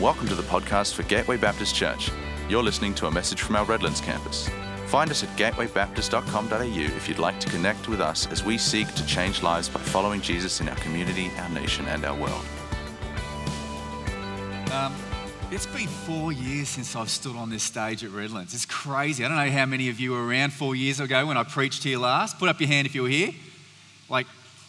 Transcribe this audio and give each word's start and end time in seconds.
Welcome 0.00 0.28
to 0.28 0.36
the 0.36 0.44
podcast 0.44 0.94
for 0.94 1.02
Gateway 1.02 1.36
Baptist 1.38 1.74
Church. 1.74 2.12
You're 2.48 2.62
listening 2.62 2.94
to 2.94 3.08
a 3.08 3.10
message 3.10 3.42
from 3.42 3.56
our 3.56 3.64
Redlands 3.64 4.00
campus. 4.00 4.48
Find 4.86 5.10
us 5.10 5.24
at 5.24 5.28
gatewaybaptist.com.au 5.30 6.96
if 6.96 7.08
you'd 7.08 7.18
like 7.18 7.40
to 7.40 7.48
connect 7.48 7.88
with 7.88 8.00
us 8.00 8.28
as 8.28 8.44
we 8.44 8.58
seek 8.58 8.94
to 8.94 9.04
change 9.06 9.42
lives 9.42 9.68
by 9.68 9.80
following 9.80 10.20
Jesus 10.20 10.60
in 10.60 10.68
our 10.68 10.76
community, 10.76 11.32
our 11.38 11.48
nation, 11.48 11.84
and 11.88 12.04
our 12.04 12.14
world. 12.14 12.44
Um, 14.70 14.94
it's 15.50 15.66
been 15.66 15.88
four 15.88 16.30
years 16.30 16.68
since 16.68 16.94
I've 16.94 17.10
stood 17.10 17.34
on 17.34 17.50
this 17.50 17.64
stage 17.64 18.04
at 18.04 18.12
Redlands. 18.12 18.54
It's 18.54 18.66
crazy. 18.66 19.24
I 19.24 19.28
don't 19.28 19.36
know 19.36 19.50
how 19.50 19.66
many 19.66 19.88
of 19.88 19.98
you 19.98 20.12
were 20.12 20.24
around 20.24 20.52
four 20.52 20.76
years 20.76 21.00
ago 21.00 21.26
when 21.26 21.36
I 21.36 21.42
preached 21.42 21.82
here 21.82 21.98
last. 21.98 22.38
Put 22.38 22.48
up 22.48 22.60
your 22.60 22.68
hand 22.68 22.86
if 22.86 22.94
you 22.94 23.02
were 23.02 23.08
here. 23.08 23.32
Like 24.08 24.28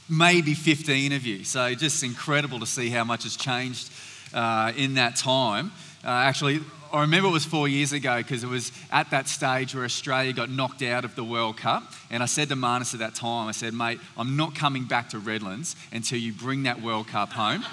maybe 0.09 0.55
15 0.55 1.11
of 1.11 1.23
you. 1.23 1.43
So 1.43 1.75
just 1.75 2.01
incredible 2.03 2.59
to 2.59 2.65
see 2.65 2.89
how 2.89 3.03
much 3.03 3.25
has 3.25 3.35
changed 3.37 3.91
uh, 4.33 4.71
in 4.75 4.95
that 4.95 5.15
time. 5.15 5.71
Uh, 6.03 6.09
actually, 6.09 6.61
I 6.91 7.01
remember 7.01 7.29
it 7.29 7.33
was 7.33 7.45
four 7.45 7.67
years 7.67 7.93
ago 7.93 8.17
because 8.17 8.43
it 8.43 8.49
was 8.49 8.71
at 8.91 9.11
that 9.11 9.27
stage 9.27 9.75
where 9.75 9.83
Australia 9.83 10.33
got 10.33 10.49
knocked 10.49 10.81
out 10.81 11.05
of 11.05 11.15
the 11.15 11.23
World 11.23 11.57
Cup. 11.57 11.83
And 12.09 12.23
I 12.23 12.25
said 12.25 12.49
to 12.49 12.55
Marnus 12.55 12.93
at 12.93 12.99
that 12.99 13.13
time, 13.13 13.47
I 13.47 13.51
said, 13.51 13.73
mate, 13.73 13.99
I'm 14.17 14.35
not 14.35 14.55
coming 14.55 14.85
back 14.85 15.09
to 15.09 15.19
Redlands 15.19 15.75
until 15.91 16.17
you 16.17 16.33
bring 16.33 16.63
that 16.63 16.81
World 16.81 17.07
Cup 17.07 17.31
home. 17.31 17.63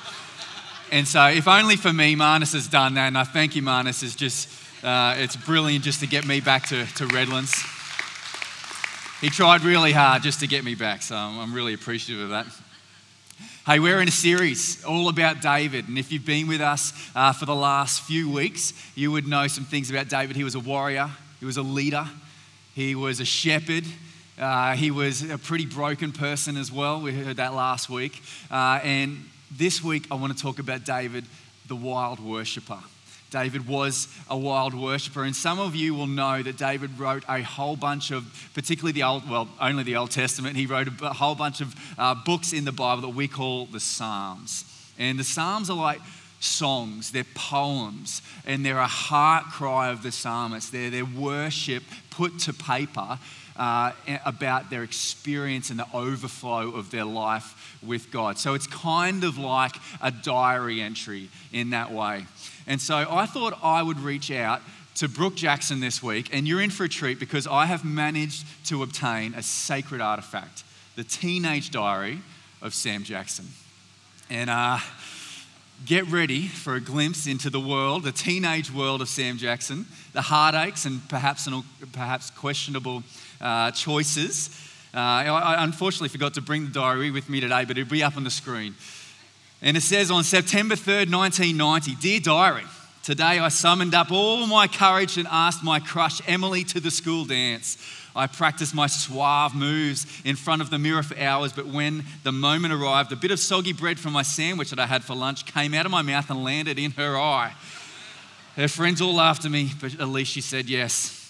and 0.92 1.08
so, 1.08 1.26
if 1.28 1.48
only 1.48 1.76
for 1.76 1.92
me, 1.92 2.14
Marnus 2.14 2.52
has 2.52 2.68
done 2.68 2.94
that. 2.94 3.06
And 3.06 3.16
I 3.16 3.24
thank 3.24 3.56
you, 3.56 3.62
Marnus. 3.62 4.02
It's 4.02 4.14
just, 4.14 4.50
uh, 4.84 5.14
it's 5.16 5.36
brilliant 5.36 5.82
just 5.82 6.00
to 6.00 6.06
get 6.06 6.26
me 6.26 6.40
back 6.40 6.66
to, 6.68 6.84
to 6.96 7.06
Redlands. 7.06 7.54
He 9.22 9.30
tried 9.30 9.62
really 9.62 9.92
hard 9.92 10.22
just 10.22 10.40
to 10.40 10.46
get 10.46 10.62
me 10.62 10.74
back. 10.74 11.00
So, 11.00 11.16
I'm 11.16 11.54
really 11.54 11.72
appreciative 11.72 12.22
of 12.24 12.30
that. 12.30 12.46
Hey, 13.66 13.80
we're 13.80 14.00
in 14.00 14.08
a 14.08 14.12
series 14.12 14.84
all 14.84 15.08
about 15.08 15.42
David. 15.42 15.88
And 15.88 15.98
if 15.98 16.12
you've 16.12 16.24
been 16.24 16.46
with 16.46 16.60
us 16.60 16.92
uh, 17.14 17.32
for 17.32 17.46
the 17.46 17.54
last 17.54 18.02
few 18.02 18.30
weeks, 18.30 18.72
you 18.94 19.10
would 19.12 19.26
know 19.26 19.46
some 19.48 19.64
things 19.64 19.90
about 19.90 20.08
David. 20.08 20.36
He 20.36 20.44
was 20.44 20.54
a 20.54 20.60
warrior, 20.60 21.10
he 21.40 21.46
was 21.46 21.56
a 21.56 21.62
leader, 21.62 22.06
he 22.74 22.94
was 22.94 23.20
a 23.20 23.24
shepherd. 23.24 23.84
Uh, 24.38 24.76
he 24.76 24.90
was 24.90 25.22
a 25.30 25.38
pretty 25.38 25.64
broken 25.64 26.12
person 26.12 26.58
as 26.58 26.70
well. 26.70 27.00
We 27.00 27.12
heard 27.12 27.38
that 27.38 27.54
last 27.54 27.88
week. 27.88 28.22
Uh, 28.50 28.80
and 28.82 29.24
this 29.50 29.82
week, 29.82 30.06
I 30.10 30.14
want 30.14 30.36
to 30.36 30.42
talk 30.42 30.58
about 30.58 30.84
David, 30.84 31.24
the 31.68 31.76
wild 31.76 32.20
worshiper. 32.20 32.78
David 33.36 33.68
was 33.68 34.08
a 34.30 34.38
wild 34.38 34.72
worshiper. 34.72 35.22
And 35.22 35.36
some 35.36 35.58
of 35.58 35.74
you 35.74 35.94
will 35.94 36.06
know 36.06 36.42
that 36.42 36.56
David 36.56 36.98
wrote 36.98 37.22
a 37.28 37.42
whole 37.42 37.76
bunch 37.76 38.10
of, 38.10 38.24
particularly 38.54 38.92
the 38.92 39.02
Old, 39.02 39.28
well, 39.28 39.46
only 39.60 39.82
the 39.82 39.96
Old 39.96 40.10
Testament, 40.10 40.56
he 40.56 40.64
wrote 40.64 40.88
a 41.02 41.12
whole 41.12 41.34
bunch 41.34 41.60
of 41.60 41.74
uh, 41.98 42.14
books 42.14 42.54
in 42.54 42.64
the 42.64 42.72
Bible 42.72 43.02
that 43.02 43.14
we 43.14 43.28
call 43.28 43.66
the 43.66 43.78
Psalms. 43.78 44.64
And 44.98 45.18
the 45.18 45.24
Psalms 45.24 45.68
are 45.68 45.76
like 45.76 46.00
songs, 46.40 47.12
they're 47.12 47.24
poems, 47.34 48.22
and 48.46 48.64
they're 48.64 48.78
a 48.78 48.86
heart 48.86 49.44
cry 49.52 49.90
of 49.90 50.02
the 50.02 50.12
psalmist. 50.12 50.72
They're 50.72 50.90
their 50.90 51.04
worship 51.04 51.82
put 52.08 52.38
to 52.40 52.54
paper 52.54 53.18
uh, 53.56 53.92
about 54.24 54.70
their 54.70 54.82
experience 54.82 55.70
and 55.70 55.78
the 55.78 55.86
overflow 55.94 56.70
of 56.70 56.90
their 56.90 57.04
life 57.04 57.76
with 57.82 58.10
God. 58.10 58.38
So 58.38 58.54
it's 58.54 58.66
kind 58.66 59.24
of 59.24 59.38
like 59.38 59.74
a 60.00 60.10
diary 60.10 60.80
entry 60.80 61.28
in 61.52 61.70
that 61.70 61.92
way. 61.92 62.26
And 62.66 62.80
so 62.80 63.06
I 63.08 63.26
thought 63.26 63.58
I 63.62 63.82
would 63.82 64.00
reach 64.00 64.30
out 64.30 64.60
to 64.96 65.08
Brooke 65.08 65.34
Jackson 65.34 65.80
this 65.80 66.02
week, 66.02 66.30
and 66.32 66.48
you're 66.48 66.60
in 66.60 66.70
for 66.70 66.84
a 66.84 66.88
treat 66.88 67.20
because 67.20 67.46
I 67.46 67.66
have 67.66 67.84
managed 67.84 68.46
to 68.66 68.82
obtain 68.82 69.34
a 69.34 69.42
sacred 69.42 70.00
artifact 70.00 70.64
the 70.96 71.04
teenage 71.04 71.70
diary 71.70 72.20
of 72.62 72.72
Sam 72.72 73.04
Jackson. 73.04 73.44
And 74.30 74.48
uh, 74.48 74.78
get 75.84 76.06
ready 76.06 76.48
for 76.48 76.74
a 76.74 76.80
glimpse 76.80 77.26
into 77.26 77.50
the 77.50 77.60
world, 77.60 78.02
the 78.02 78.12
teenage 78.12 78.72
world 78.72 79.02
of 79.02 79.08
Sam 79.08 79.36
Jackson, 79.36 79.84
the 80.14 80.22
heartaches 80.22 80.86
and 80.86 81.06
perhaps, 81.08 81.46
perhaps 81.92 82.30
questionable 82.30 83.02
uh, 83.40 83.70
choices. 83.72 84.48
Uh, 84.94 84.98
I 84.98 85.62
unfortunately 85.62 86.08
forgot 86.08 86.32
to 86.34 86.40
bring 86.40 86.64
the 86.64 86.70
diary 86.70 87.10
with 87.10 87.28
me 87.28 87.40
today, 87.40 87.66
but 87.66 87.76
it'll 87.76 87.90
be 87.90 88.02
up 88.02 88.16
on 88.16 88.24
the 88.24 88.30
screen. 88.30 88.74
And 89.62 89.76
it 89.76 89.82
says 89.82 90.10
on 90.10 90.22
September 90.22 90.74
3rd, 90.74 91.12
1990, 91.12 91.94
Dear 91.96 92.20
Diary, 92.20 92.64
today 93.02 93.38
I 93.38 93.48
summoned 93.48 93.94
up 93.94 94.12
all 94.12 94.46
my 94.46 94.68
courage 94.68 95.16
and 95.16 95.26
asked 95.30 95.64
my 95.64 95.80
crush 95.80 96.20
Emily 96.28 96.62
to 96.64 96.80
the 96.80 96.90
school 96.90 97.24
dance. 97.24 97.78
I 98.14 98.26
practiced 98.26 98.74
my 98.74 98.86
suave 98.86 99.54
moves 99.54 100.06
in 100.24 100.36
front 100.36 100.62
of 100.62 100.70
the 100.70 100.78
mirror 100.78 101.02
for 101.02 101.18
hours, 101.18 101.52
but 101.52 101.66
when 101.66 102.04
the 102.22 102.32
moment 102.32 102.74
arrived, 102.74 103.12
a 103.12 103.16
bit 103.16 103.30
of 103.30 103.38
soggy 103.38 103.72
bread 103.72 103.98
from 103.98 104.12
my 104.12 104.22
sandwich 104.22 104.70
that 104.70 104.78
I 104.78 104.86
had 104.86 105.04
for 105.04 105.14
lunch 105.14 105.46
came 105.46 105.74
out 105.74 105.86
of 105.86 105.92
my 105.92 106.02
mouth 106.02 106.30
and 106.30 106.44
landed 106.44 106.78
in 106.78 106.92
her 106.92 107.16
eye. 107.18 107.54
Her 108.56 108.68
friends 108.68 109.00
all 109.02 109.14
laughed 109.14 109.44
at 109.44 109.50
me, 109.50 109.70
but 109.80 110.00
at 110.00 110.08
least 110.08 110.32
she 110.32 110.40
said 110.40 110.66
yes. 110.66 111.22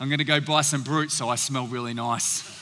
I'm 0.00 0.08
going 0.08 0.18
to 0.18 0.24
go 0.24 0.40
buy 0.40 0.62
some 0.62 0.82
Brut 0.82 1.10
so 1.10 1.28
I 1.28 1.36
smell 1.36 1.66
really 1.66 1.94
nice. 1.94 2.57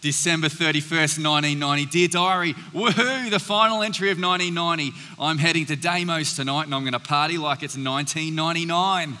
December 0.00 0.46
31st, 0.46 1.24
1990. 1.24 1.86
Dear 1.86 2.08
Diary, 2.08 2.54
woohoo, 2.72 3.30
the 3.30 3.40
final 3.40 3.82
entry 3.82 4.10
of 4.10 4.20
1990. 4.20 4.92
I'm 5.18 5.38
heading 5.38 5.66
to 5.66 5.76
Damos 5.76 6.36
tonight 6.36 6.64
and 6.64 6.74
I'm 6.74 6.82
going 6.82 6.92
to 6.92 7.00
party 7.00 7.36
like 7.36 7.64
it's 7.64 7.76
1999. 7.76 9.18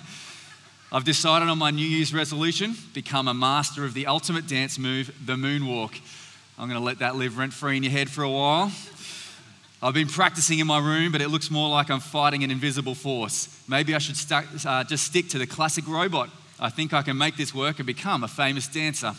I've 0.92 1.04
decided 1.04 1.48
on 1.48 1.58
my 1.58 1.70
New 1.70 1.86
Year's 1.86 2.14
resolution 2.14 2.76
become 2.94 3.26
a 3.26 3.34
master 3.34 3.84
of 3.84 3.92
the 3.92 4.06
ultimate 4.06 4.46
dance 4.46 4.78
move, 4.78 5.12
the 5.26 5.34
moonwalk. 5.34 5.98
I'm 6.56 6.68
going 6.68 6.80
to 6.80 6.84
let 6.84 7.00
that 7.00 7.16
live 7.16 7.38
rent 7.38 7.52
free 7.52 7.76
in 7.76 7.82
your 7.82 7.92
head 7.92 8.08
for 8.08 8.22
a 8.22 8.30
while. 8.30 8.72
I've 9.82 9.94
been 9.94 10.08
practicing 10.08 10.60
in 10.60 10.66
my 10.66 10.78
room, 10.78 11.10
but 11.10 11.20
it 11.20 11.28
looks 11.28 11.50
more 11.50 11.68
like 11.68 11.90
I'm 11.90 12.00
fighting 12.00 12.44
an 12.44 12.50
invisible 12.50 12.94
force. 12.94 13.62
Maybe 13.68 13.94
I 13.94 13.98
should 13.98 14.16
st- 14.16 14.64
uh, 14.64 14.84
just 14.84 15.04
stick 15.04 15.28
to 15.30 15.38
the 15.38 15.46
classic 15.46 15.86
robot. 15.88 16.30
I 16.58 16.70
think 16.70 16.92
I 16.92 17.02
can 17.02 17.18
make 17.18 17.36
this 17.36 17.54
work 17.54 17.78
and 17.78 17.86
become 17.86 18.24
a 18.24 18.28
famous 18.28 18.66
dancer. 18.66 19.14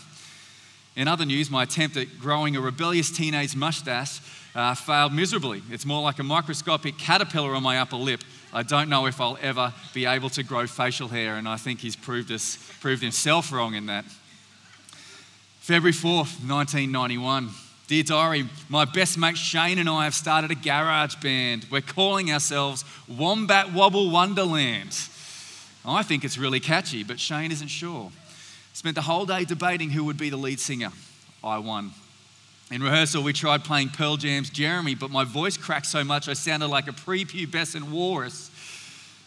In 0.99 1.07
other 1.07 1.23
news, 1.23 1.49
my 1.49 1.63
attempt 1.63 1.95
at 1.95 2.19
growing 2.19 2.57
a 2.57 2.61
rebellious 2.61 3.09
teenage 3.09 3.55
mustache 3.55 4.19
uh, 4.53 4.75
failed 4.75 5.13
miserably. 5.13 5.63
It's 5.71 5.85
more 5.85 6.01
like 6.01 6.19
a 6.19 6.23
microscopic 6.23 6.97
caterpillar 6.97 7.55
on 7.55 7.63
my 7.63 7.79
upper 7.79 7.95
lip. 7.95 8.21
I 8.51 8.63
don't 8.63 8.89
know 8.89 9.05
if 9.05 9.21
I'll 9.21 9.37
ever 9.41 9.73
be 9.93 10.05
able 10.05 10.29
to 10.31 10.43
grow 10.43 10.67
facial 10.67 11.07
hair, 11.07 11.37
and 11.37 11.47
I 11.47 11.55
think 11.55 11.79
he's 11.79 11.95
proved, 11.95 12.33
us, 12.33 12.57
proved 12.81 13.01
himself 13.01 13.53
wrong 13.53 13.75
in 13.75 13.85
that. 13.85 14.03
February 15.61 15.93
4th, 15.93 16.45
1991. 16.45 17.47
Dear 17.87 18.03
Diary, 18.03 18.49
my 18.67 18.83
best 18.83 19.17
mate 19.17 19.37
Shane 19.37 19.77
and 19.77 19.87
I 19.87 20.03
have 20.03 20.13
started 20.13 20.51
a 20.51 20.55
garage 20.55 21.15
band. 21.23 21.65
We're 21.71 21.79
calling 21.79 22.29
ourselves 22.29 22.83
Wombat 23.07 23.71
Wobble 23.71 24.11
Wonderland. 24.11 24.99
I 25.85 26.03
think 26.03 26.25
it's 26.25 26.37
really 26.37 26.59
catchy, 26.59 27.05
but 27.05 27.21
Shane 27.21 27.53
isn't 27.53 27.69
sure. 27.69 28.11
Spent 28.73 28.95
the 28.95 29.01
whole 29.01 29.25
day 29.25 29.45
debating 29.45 29.89
who 29.89 30.03
would 30.05 30.17
be 30.17 30.29
the 30.29 30.37
lead 30.37 30.59
singer. 30.59 30.91
I 31.43 31.57
won. 31.57 31.91
In 32.71 32.83
rehearsal, 32.83 33.23
we 33.23 33.33
tried 33.33 33.63
playing 33.63 33.89
Pearl 33.89 34.15
Jam's 34.15 34.49
Jeremy, 34.49 34.93
but 34.93 35.09
my 35.09 35.23
voice 35.23 35.57
cracked 35.57 35.87
so 35.87 36.03
much 36.03 36.29
I 36.29 36.33
sounded 36.33 36.67
like 36.67 36.87
a 36.87 36.91
prepubescent 36.91 37.89
walrus. 37.89 38.51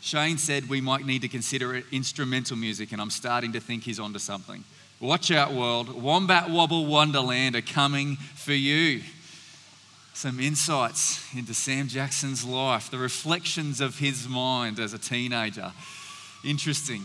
Shane 0.00 0.38
said 0.38 0.69
we 0.69 0.80
might 0.80 1.04
need 1.06 1.22
to 1.22 1.28
consider 1.28 1.82
instrumental 1.91 2.56
music, 2.56 2.92
and 2.92 3.00
I'm 3.00 3.10
starting 3.10 3.53
to 3.53 3.60
think 3.60 3.82
he's 3.82 3.98
onto 3.98 4.19
something. 4.19 4.62
Watch 5.00 5.32
out, 5.32 5.53
world. 5.53 6.00
Wombat 6.00 6.50
Wobble 6.50 6.86
Wonderland 6.86 7.56
are 7.56 7.62
coming 7.62 8.16
for 8.16 8.53
you. 8.53 9.03
Some 10.14 10.38
insights 10.38 11.24
into 11.34 11.54
Sam 11.54 11.88
Jackson's 11.88 12.44
life, 12.44 12.91
the 12.91 12.98
reflections 12.98 13.80
of 13.80 13.98
his 13.98 14.28
mind 14.28 14.78
as 14.78 14.92
a 14.92 14.98
teenager. 14.98 15.72
Interesting. 16.44 17.03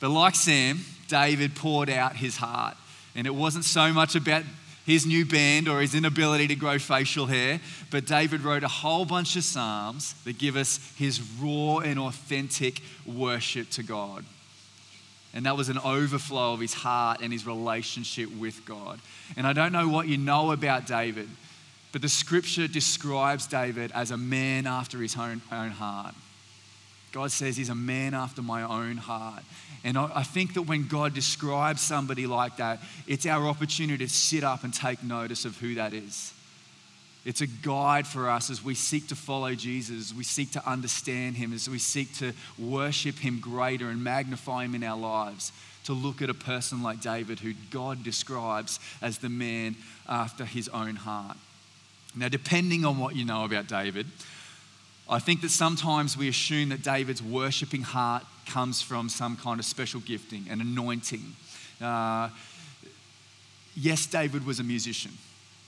But 0.00 0.10
like 0.10 0.34
Sam, 0.34 0.80
David 1.08 1.54
poured 1.54 1.90
out 1.90 2.16
his 2.16 2.36
heart. 2.36 2.76
And 3.14 3.26
it 3.26 3.34
wasn't 3.34 3.64
so 3.64 3.92
much 3.92 4.14
about 4.14 4.44
his 4.86 5.06
new 5.06 5.24
band 5.24 5.68
or 5.68 5.80
his 5.80 5.94
inability 5.94 6.48
to 6.48 6.56
grow 6.56 6.78
facial 6.78 7.26
hair, 7.26 7.60
but 7.90 8.06
David 8.06 8.40
wrote 8.40 8.64
a 8.64 8.68
whole 8.68 9.04
bunch 9.04 9.36
of 9.36 9.44
Psalms 9.44 10.14
that 10.24 10.38
give 10.38 10.56
us 10.56 10.92
his 10.96 11.20
raw 11.40 11.78
and 11.78 11.98
authentic 11.98 12.80
worship 13.06 13.70
to 13.70 13.82
God. 13.82 14.24
And 15.34 15.46
that 15.46 15.56
was 15.56 15.68
an 15.68 15.78
overflow 15.78 16.52
of 16.52 16.60
his 16.60 16.74
heart 16.74 17.20
and 17.22 17.32
his 17.32 17.46
relationship 17.46 18.34
with 18.36 18.64
God. 18.66 19.00
And 19.36 19.46
I 19.46 19.52
don't 19.52 19.72
know 19.72 19.88
what 19.88 20.08
you 20.08 20.18
know 20.18 20.52
about 20.52 20.86
David, 20.86 21.28
but 21.92 22.02
the 22.02 22.08
scripture 22.08 22.68
describes 22.68 23.46
David 23.46 23.92
as 23.92 24.10
a 24.10 24.16
man 24.16 24.66
after 24.66 24.98
his 24.98 25.16
own, 25.16 25.40
own 25.50 25.70
heart. 25.70 26.14
God 27.12 27.30
says 27.30 27.56
he's 27.56 27.68
a 27.68 27.74
man 27.74 28.14
after 28.14 28.42
my 28.42 28.62
own 28.62 28.96
heart. 28.96 29.42
And 29.84 29.98
I 29.98 30.22
think 30.22 30.54
that 30.54 30.62
when 30.62 30.86
God 30.86 31.12
describes 31.12 31.80
somebody 31.80 32.26
like 32.26 32.56
that, 32.58 32.80
it's 33.06 33.26
our 33.26 33.46
opportunity 33.48 34.04
to 34.06 34.12
sit 34.12 34.44
up 34.44 34.64
and 34.64 34.72
take 34.72 35.02
notice 35.02 35.44
of 35.44 35.58
who 35.58 35.74
that 35.74 35.92
is. 35.92 36.32
It's 37.24 37.40
a 37.40 37.46
guide 37.46 38.06
for 38.06 38.28
us 38.28 38.50
as 38.50 38.64
we 38.64 38.74
seek 38.74 39.08
to 39.08 39.16
follow 39.16 39.54
Jesus, 39.54 40.12
we 40.12 40.24
seek 40.24 40.52
to 40.52 40.68
understand 40.68 41.36
him, 41.36 41.52
as 41.52 41.68
we 41.68 41.78
seek 41.78 42.14
to 42.16 42.32
worship 42.58 43.16
him 43.18 43.38
greater 43.40 43.90
and 43.90 44.02
magnify 44.02 44.64
him 44.64 44.74
in 44.74 44.82
our 44.82 44.98
lives. 44.98 45.52
To 45.84 45.92
look 45.92 46.22
at 46.22 46.30
a 46.30 46.34
person 46.34 46.80
like 46.82 47.00
David, 47.00 47.40
who 47.40 47.54
God 47.70 48.04
describes 48.04 48.78
as 49.00 49.18
the 49.18 49.28
man 49.28 49.74
after 50.08 50.44
his 50.44 50.68
own 50.68 50.94
heart. 50.94 51.36
Now, 52.14 52.28
depending 52.28 52.84
on 52.84 52.98
what 52.98 53.16
you 53.16 53.24
know 53.24 53.44
about 53.44 53.66
David, 53.66 54.06
I 55.12 55.18
think 55.18 55.42
that 55.42 55.50
sometimes 55.50 56.16
we 56.16 56.28
assume 56.28 56.70
that 56.70 56.82
David's 56.82 57.22
worshipping 57.22 57.82
heart 57.82 58.24
comes 58.46 58.80
from 58.80 59.10
some 59.10 59.36
kind 59.36 59.60
of 59.60 59.66
special 59.66 60.00
gifting, 60.00 60.46
an 60.48 60.62
anointing. 60.62 61.36
Uh, 61.82 62.30
yes, 63.76 64.06
David 64.06 64.46
was 64.46 64.58
a 64.58 64.64
musician. 64.64 65.12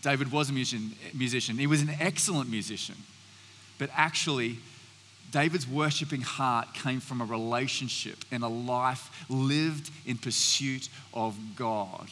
David 0.00 0.32
was 0.32 0.48
a 0.48 0.52
musician, 0.54 0.96
musician. 1.12 1.58
He 1.58 1.66
was 1.66 1.82
an 1.82 1.90
excellent 2.00 2.48
musician. 2.48 2.94
But 3.78 3.90
actually, 3.94 4.56
David's 5.30 5.68
worshiping 5.68 6.22
heart 6.22 6.72
came 6.72 7.00
from 7.00 7.20
a 7.20 7.24
relationship 7.26 8.24
and 8.30 8.42
a 8.42 8.48
life 8.48 9.10
lived 9.28 9.90
in 10.06 10.16
pursuit 10.16 10.88
of 11.12 11.36
God. 11.54 12.08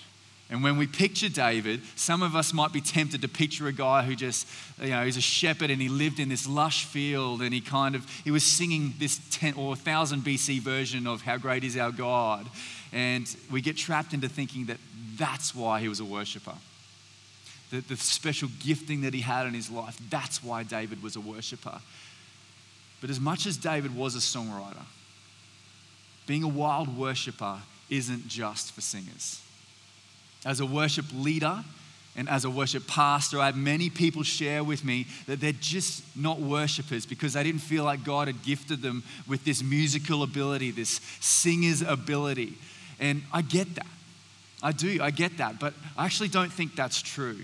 And 0.52 0.62
when 0.62 0.76
we 0.76 0.86
picture 0.86 1.30
David, 1.30 1.80
some 1.96 2.22
of 2.22 2.36
us 2.36 2.52
might 2.52 2.74
be 2.74 2.82
tempted 2.82 3.22
to 3.22 3.28
picture 3.28 3.68
a 3.68 3.72
guy 3.72 4.02
who 4.02 4.14
just, 4.14 4.46
you 4.82 4.90
know, 4.90 5.02
he's 5.02 5.16
a 5.16 5.22
shepherd 5.22 5.70
and 5.70 5.80
he 5.80 5.88
lived 5.88 6.20
in 6.20 6.28
this 6.28 6.46
lush 6.46 6.84
field 6.84 7.40
and 7.40 7.54
he 7.54 7.62
kind 7.62 7.94
of, 7.94 8.06
he 8.22 8.30
was 8.30 8.44
singing 8.44 8.92
this 8.98 9.18
10 9.30 9.54
or 9.54 9.68
1000 9.68 10.20
BC 10.20 10.60
version 10.60 11.06
of 11.06 11.22
How 11.22 11.38
Great 11.38 11.64
Is 11.64 11.78
Our 11.78 11.90
God. 11.90 12.46
And 12.92 13.34
we 13.50 13.62
get 13.62 13.78
trapped 13.78 14.12
into 14.12 14.28
thinking 14.28 14.66
that 14.66 14.76
that's 15.16 15.54
why 15.54 15.80
he 15.80 15.88
was 15.88 16.00
a 16.00 16.04
worshiper. 16.04 16.54
The, 17.70 17.80
the 17.80 17.96
special 17.96 18.50
gifting 18.62 19.00
that 19.00 19.14
he 19.14 19.22
had 19.22 19.46
in 19.46 19.54
his 19.54 19.70
life, 19.70 19.98
that's 20.10 20.44
why 20.44 20.64
David 20.64 21.02
was 21.02 21.16
a 21.16 21.20
worshiper. 21.20 21.80
But 23.00 23.08
as 23.08 23.18
much 23.18 23.46
as 23.46 23.56
David 23.56 23.96
was 23.96 24.16
a 24.16 24.18
songwriter, 24.18 24.84
being 26.26 26.42
a 26.42 26.48
wild 26.48 26.94
worshiper 26.94 27.60
isn't 27.88 28.28
just 28.28 28.72
for 28.72 28.82
singers. 28.82 29.40
As 30.44 30.60
a 30.60 30.66
worship 30.66 31.06
leader 31.14 31.64
and 32.16 32.28
as 32.28 32.44
a 32.44 32.50
worship 32.50 32.86
pastor, 32.86 33.40
I 33.40 33.46
had 33.46 33.56
many 33.56 33.88
people 33.88 34.22
share 34.22 34.62
with 34.64 34.84
me 34.84 35.06
that 35.26 35.40
they're 35.40 35.52
just 35.52 36.04
not 36.16 36.40
worshipers 36.40 37.06
because 37.06 37.32
they 37.32 37.42
didn't 37.42 37.60
feel 37.60 37.84
like 37.84 38.04
God 38.04 38.26
had 38.26 38.42
gifted 38.42 38.82
them 38.82 39.02
with 39.26 39.44
this 39.44 39.62
musical 39.62 40.22
ability, 40.22 40.72
this 40.72 41.00
singer's 41.20 41.80
ability. 41.80 42.54
And 43.00 43.22
I 43.32 43.42
get 43.42 43.74
that. 43.76 43.86
I 44.62 44.72
do, 44.72 45.00
I 45.02 45.10
get 45.10 45.38
that. 45.38 45.58
But 45.58 45.74
I 45.96 46.04
actually 46.04 46.28
don't 46.28 46.52
think 46.52 46.76
that's 46.76 47.00
true. 47.00 47.38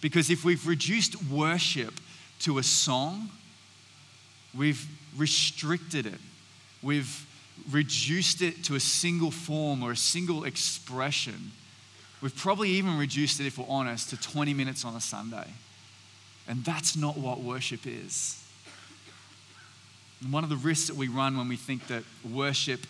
Because 0.00 0.30
if 0.30 0.44
we've 0.44 0.66
reduced 0.66 1.22
worship 1.24 1.94
to 2.40 2.58
a 2.58 2.62
song, 2.62 3.28
we've 4.56 4.86
restricted 5.16 6.06
it. 6.06 6.20
We've 6.82 7.26
reduced 7.70 8.42
it 8.42 8.64
to 8.64 8.74
a 8.74 8.80
single 8.80 9.30
form 9.30 9.82
or 9.82 9.92
a 9.92 9.96
single 9.96 10.44
expression 10.44 11.52
We've 12.22 12.34
probably 12.36 12.70
even 12.70 12.96
reduced 12.96 13.40
it, 13.40 13.46
if 13.46 13.58
we're 13.58 13.66
honest, 13.68 14.10
to 14.10 14.16
20 14.16 14.54
minutes 14.54 14.84
on 14.84 14.94
a 14.94 15.00
Sunday. 15.00 15.48
And 16.48 16.64
that's 16.64 16.96
not 16.96 17.18
what 17.18 17.40
worship 17.40 17.80
is. 17.84 18.42
And 20.22 20.32
one 20.32 20.44
of 20.44 20.50
the 20.50 20.56
risks 20.56 20.86
that 20.86 20.96
we 20.96 21.08
run 21.08 21.36
when 21.36 21.48
we 21.48 21.56
think 21.56 21.88
that 21.88 22.04
worship 22.30 22.86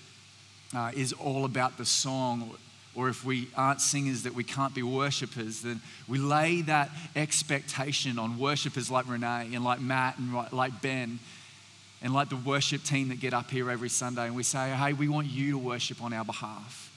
uh, 0.76 0.90
is 0.94 1.14
all 1.14 1.46
about 1.46 1.78
the 1.78 1.86
song, 1.86 2.50
or, 2.94 3.06
or 3.06 3.08
if 3.08 3.24
we 3.24 3.48
aren't 3.56 3.80
singers, 3.80 4.24
that 4.24 4.34
we 4.34 4.44
can't 4.44 4.74
be 4.74 4.82
worshippers, 4.82 5.62
then 5.62 5.80
we 6.06 6.18
lay 6.18 6.60
that 6.62 6.90
expectation 7.16 8.18
on 8.18 8.38
worshippers 8.38 8.90
like 8.90 9.08
Renee 9.08 9.54
and 9.54 9.64
like 9.64 9.80
Matt 9.80 10.18
and 10.18 10.52
like 10.52 10.82
Ben 10.82 11.18
and 12.02 12.12
like 12.12 12.28
the 12.28 12.36
worship 12.36 12.82
team 12.82 13.08
that 13.08 13.20
get 13.20 13.32
up 13.32 13.50
here 13.50 13.70
every 13.70 13.88
Sunday. 13.88 14.26
And 14.26 14.36
we 14.36 14.42
say, 14.42 14.70
hey, 14.70 14.92
we 14.92 15.08
want 15.08 15.28
you 15.28 15.52
to 15.52 15.58
worship 15.58 16.02
on 16.02 16.12
our 16.12 16.24
behalf. 16.24 16.91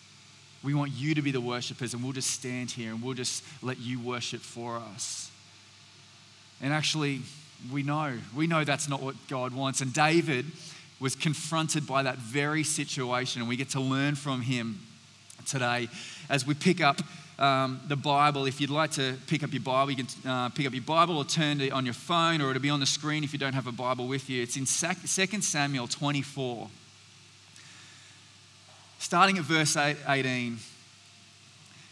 We 0.65 0.73
want 0.73 0.93
you 0.93 1.13
to 1.13 1.21
be 1.21 1.29
the 1.29 1.39
worshipers, 1.39 1.93
and 1.93 2.03
we'll 2.03 2.11
just 2.11 2.31
stand 2.31 2.71
here 2.71 2.91
and 2.91 3.01
we'll 3.01 3.13
just 3.13 3.43
let 3.61 3.79
you 3.79 3.99
worship 3.99 4.41
for 4.41 4.77
us. 4.77 5.29
And 6.59 6.73
actually, 6.73 7.21
we 7.71 7.83
know, 7.83 8.17
we 8.35 8.47
know 8.47 8.63
that's 8.63 8.89
not 8.89 8.99
what 8.99 9.15
God 9.27 9.53
wants. 9.53 9.81
And 9.81 9.93
David 9.93 10.45
was 10.99 11.15
confronted 11.15 11.85
by 11.85 12.01
that 12.01 12.17
very 12.17 12.63
situation, 12.63 13.41
and 13.41 13.47
we 13.47 13.57
get 13.57 13.69
to 13.69 13.79
learn 13.79 14.15
from 14.15 14.41
him 14.41 14.79
today 15.45 15.87
as 16.29 16.47
we 16.47 16.55
pick 16.55 16.81
up 16.81 16.99
um, 17.37 17.79
the 17.87 17.95
Bible. 17.95 18.47
If 18.47 18.59
you'd 18.59 18.71
like 18.71 18.91
to 18.91 19.15
pick 19.27 19.43
up 19.43 19.53
your 19.53 19.61
Bible, 19.61 19.91
you 19.91 20.03
can 20.03 20.29
uh, 20.29 20.49
pick 20.49 20.65
up 20.65 20.73
your 20.73 20.81
Bible 20.81 21.17
or 21.17 21.25
turn 21.25 21.61
it 21.61 21.73
on 21.73 21.85
your 21.85 21.93
phone, 21.93 22.41
or 22.41 22.49
it'll 22.49 22.61
be 22.61 22.71
on 22.71 22.79
the 22.79 22.87
screen 22.87 23.23
if 23.23 23.33
you 23.33 23.39
don't 23.39 23.53
have 23.53 23.67
a 23.67 23.71
Bible 23.71 24.07
with 24.07 24.31
you. 24.31 24.41
It's 24.41 24.57
in 24.57 24.65
2 24.65 25.41
Samuel 25.41 25.87
24. 25.87 26.69
Starting 29.05 29.37
at 29.37 29.43
verse 29.43 29.77
18, 29.77 30.57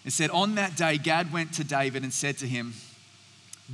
it 0.03 0.11
said, 0.11 0.31
On 0.31 0.55
that 0.55 0.75
day, 0.75 0.97
Gad 0.97 1.31
went 1.31 1.53
to 1.53 1.63
David 1.63 2.01
and 2.01 2.11
said 2.11 2.39
to 2.39 2.47
him, 2.47 2.73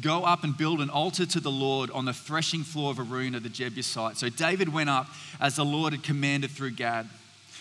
Go 0.01 0.25
up 0.25 0.43
and 0.43 0.57
build 0.57 0.81
an 0.81 0.89
altar 0.89 1.25
to 1.27 1.39
the 1.39 1.49
Lord 1.49 1.89
on 1.91 2.03
the 2.03 2.11
threshing 2.11 2.63
floor 2.63 2.91
of 2.91 2.97
Araunah 2.97 3.41
the 3.41 3.47
Jebusite. 3.47 4.17
So 4.17 4.27
David 4.27 4.73
went 4.73 4.89
up 4.89 5.07
as 5.39 5.55
the 5.55 5.63
Lord 5.63 5.93
had 5.93 6.03
commanded 6.03 6.51
through 6.51 6.71
Gad. 6.71 7.07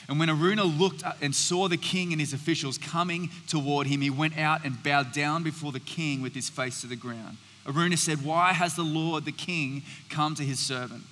And 0.09 0.19
when 0.19 0.29
Araunah 0.29 0.65
looked 0.65 1.05
and 1.23 1.33
saw 1.33 1.69
the 1.69 1.77
king 1.77 2.11
and 2.11 2.21
his 2.21 2.33
officials 2.33 2.77
coming 2.77 3.31
toward 3.47 3.87
him, 3.87 4.01
he 4.01 4.11
went 4.11 4.37
out 4.37 4.65
and 4.65 4.83
bowed 4.83 5.13
down 5.13 5.45
before 5.45 5.71
the 5.71 5.79
king 5.79 6.23
with 6.23 6.35
his 6.35 6.49
face 6.49 6.81
to 6.81 6.89
the 6.89 6.97
ground. 6.97 7.37
Araunah 7.69 7.99
said, 7.99 8.25
Why 8.25 8.53
has 8.53 8.75
the 8.75 8.83
Lord 8.83 9.27
the 9.27 9.31
king 9.31 9.85
come 10.09 10.35
to 10.35 10.43
his 10.43 10.59
servant? 10.59 11.05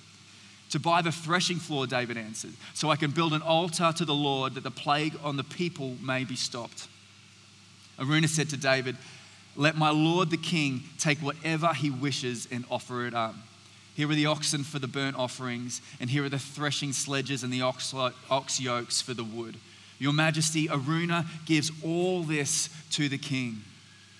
To 0.71 0.79
buy 0.79 1.01
the 1.01 1.11
threshing 1.11 1.57
floor, 1.57 1.87
David 1.87 2.17
answered, 2.17 2.53
so 2.73 2.89
I 2.89 2.97
can 2.97 3.11
build 3.11 3.33
an 3.33 3.41
altar 3.41 3.93
to 3.95 4.05
the 4.05 4.13
Lord 4.13 4.55
that 4.55 4.63
the 4.63 4.71
plague 4.71 5.17
on 5.23 5.37
the 5.37 5.43
people 5.43 5.95
may 6.01 6.25
be 6.25 6.35
stopped. 6.35 6.87
Araunah 7.97 8.27
said 8.27 8.49
to 8.49 8.57
David, 8.57 8.97
Let 9.55 9.77
my 9.77 9.89
Lord 9.89 10.29
the 10.29 10.37
king 10.37 10.83
take 10.99 11.19
whatever 11.19 11.73
he 11.73 11.89
wishes 11.89 12.47
and 12.51 12.65
offer 12.69 13.07
it 13.07 13.13
up. 13.13 13.35
Here 13.95 14.09
are 14.09 14.15
the 14.15 14.27
oxen 14.27 14.63
for 14.63 14.77
the 14.77 14.87
burnt 14.87 15.17
offerings, 15.17 15.81
and 15.99 16.09
here 16.09 16.25
are 16.25 16.29
the 16.29 16.37
threshing 16.37 16.93
sledges 16.93 17.43
and 17.43 17.51
the 17.51 17.61
ox, 17.61 17.95
ox 18.29 18.59
yokes 18.59 19.01
for 19.01 19.13
the 19.13 19.23
wood. 19.23 19.57
Your 19.99 20.13
Majesty, 20.13 20.67
Araunah 20.67 21.25
gives 21.45 21.71
all 21.83 22.21
this 22.21 22.69
to 22.91 23.09
the 23.09 23.17
king. 23.17 23.63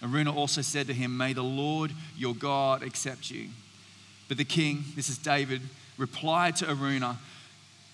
Araunah 0.01 0.35
also 0.35 0.61
said 0.61 0.87
to 0.87 0.93
him, 0.93 1.15
May 1.15 1.33
the 1.33 1.43
Lord 1.43 1.91
your 2.15 2.33
God 2.33 2.81
accept 2.81 3.29
you. 3.29 3.49
But 4.27 4.37
the 4.37 4.45
king, 4.45 4.83
this 4.95 5.09
is 5.09 5.17
David, 5.17 5.61
replied 5.97 6.55
to 6.57 6.65
Araunah, 6.65 7.17